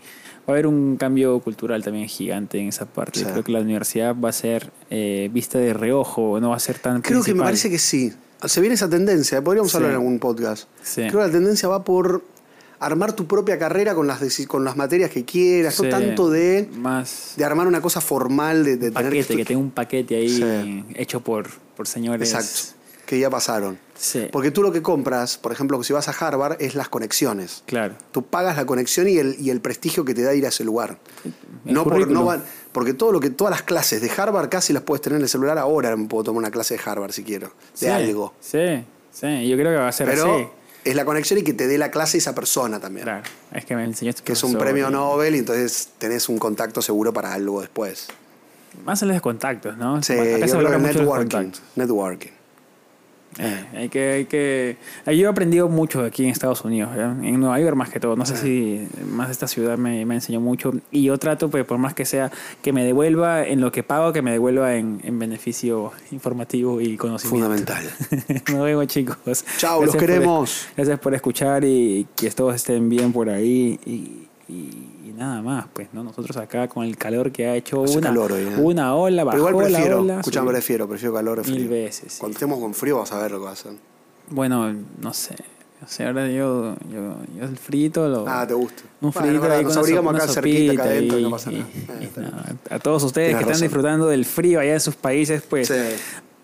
[0.47, 3.21] va a haber un cambio cultural también gigante en esa parte.
[3.21, 3.25] Sí.
[3.25, 6.77] Creo que la universidad va a ser eh, vista de reojo, no va a ser
[6.77, 8.13] tan Creo que me parece que sí.
[8.43, 9.77] Se viene esa tendencia, podríamos Sí.
[9.77, 10.67] hablar en algún podcast.
[10.83, 11.01] Sí.
[11.07, 12.23] Creo que la tendencia va por
[12.79, 15.83] armar tu propia carrera con las, con las materias que quieras, Sí.
[15.83, 19.47] no tanto de, Más de armar una cosa formal, de, de tener paquete, que estu-
[19.47, 20.85] tenga un paquete ahí Sí.
[20.95, 22.77] hecho por, por señores Exacto.
[23.05, 23.77] que ya pasaron.
[23.97, 24.27] Sí.
[24.31, 27.63] Porque tú lo que compras, por ejemplo, si vas a Harvard, es las conexiones.
[27.65, 27.95] Claro.
[28.11, 30.65] Tú pagas la conexión y el, y el prestigio que te da ir a ese
[30.65, 30.97] lugar.
[31.65, 34.73] El No por, no van- porque todo lo que, todas las clases de Harvard casi
[34.73, 35.95] las puedes tener en el celular ahora.
[35.95, 37.53] Me puedo tomar una clase de Harvard si quiero.
[37.79, 38.33] De algo.
[38.41, 39.47] Sí, sí.
[39.47, 40.47] Yo creo que va a ser Pero así.
[40.85, 43.03] Es la conexión y que te dé la clase esa persona también.
[43.03, 43.23] Claro.
[43.51, 46.37] Es que me enseñó este Que es un premio y- Nobel y entonces tenés un
[46.37, 48.07] contacto seguro para algo después.
[48.85, 50.01] Más en los contactos, ¿no?
[50.03, 51.51] Sí, Acá yo se creo que networking.
[51.75, 52.29] Networking.
[53.37, 54.77] Eh, hay que, hay que.
[55.07, 57.11] Yo he aprendido mucho aquí en Estados Unidos, ¿ya?
[57.21, 58.15] en Nueva York más que todo.
[58.15, 60.73] No sé si más esta ciudad me, me enseñó mucho.
[60.91, 62.31] Y yo trato, pues, por más que sea,
[62.61, 66.95] que me devuelva en lo que pago, que me devuelva en, en beneficio informativo y
[66.97, 67.47] conocimiento.
[67.47, 67.83] Fundamental.
[68.53, 69.43] Nos vemos, chicos.
[69.57, 70.67] Chao, los por- queremos.
[70.77, 73.79] gracias por escuchar y que todos estén bien por ahí.
[73.85, 74.27] Y
[75.15, 76.03] nada más, pues, ¿no?
[76.03, 78.55] Nosotros acá con el calor que ha hecho Hace una, calor hoy, ¿eh?
[78.57, 80.19] una ola, bajó Pero igual la prefiero, ola.
[80.19, 80.51] escuchame, subió.
[80.53, 81.55] prefiero, prefiero calor o frío.
[81.55, 82.19] Mil veces, sí.
[82.19, 83.73] Cuando estemos con frío vas a ver lo que va a hacer.
[84.29, 85.35] Bueno, no sé.
[85.83, 88.25] O sea, ahora yo, yo, yo el frito lo...
[88.27, 88.83] Ah, te gusta.
[89.01, 91.55] Un Bueno, frito verdad, ahí nos abrigamos acá cerquita, acá adentro, y- no pasa y-.
[92.01, 92.55] Eh, y nada.
[92.69, 95.73] A todos ustedes Tienes que están disfrutando del frío allá en sus países, pues Sí,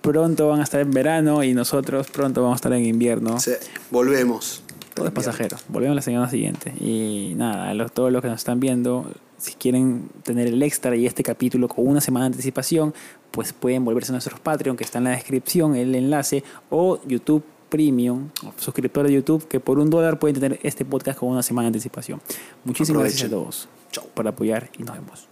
[0.02, 3.40] pronto van a estar en verano y nosotros pronto vamos a estar en invierno.
[3.40, 3.54] sí.
[3.90, 4.61] Volvemos.
[4.94, 5.58] Todo es pasajero.
[5.70, 6.74] Volvemos la semana siguiente.
[6.80, 10.96] Y nada, a los, todos los que nos están viendo, si quieren tener el extra
[10.96, 12.94] y este capítulo con una semana de anticipación,
[13.32, 17.44] pues pueden volverse a nuestros Patreon, que está en la descripción, el enlace, o YouTube
[17.70, 21.66] Premium, suscriptor de YouTube, que por un dólar pueden tener este podcast con una semana
[21.66, 22.20] de anticipación.
[22.66, 24.06] Muchísimas gracias a todos Chau.
[24.14, 25.28] por apoyar y nos vemos.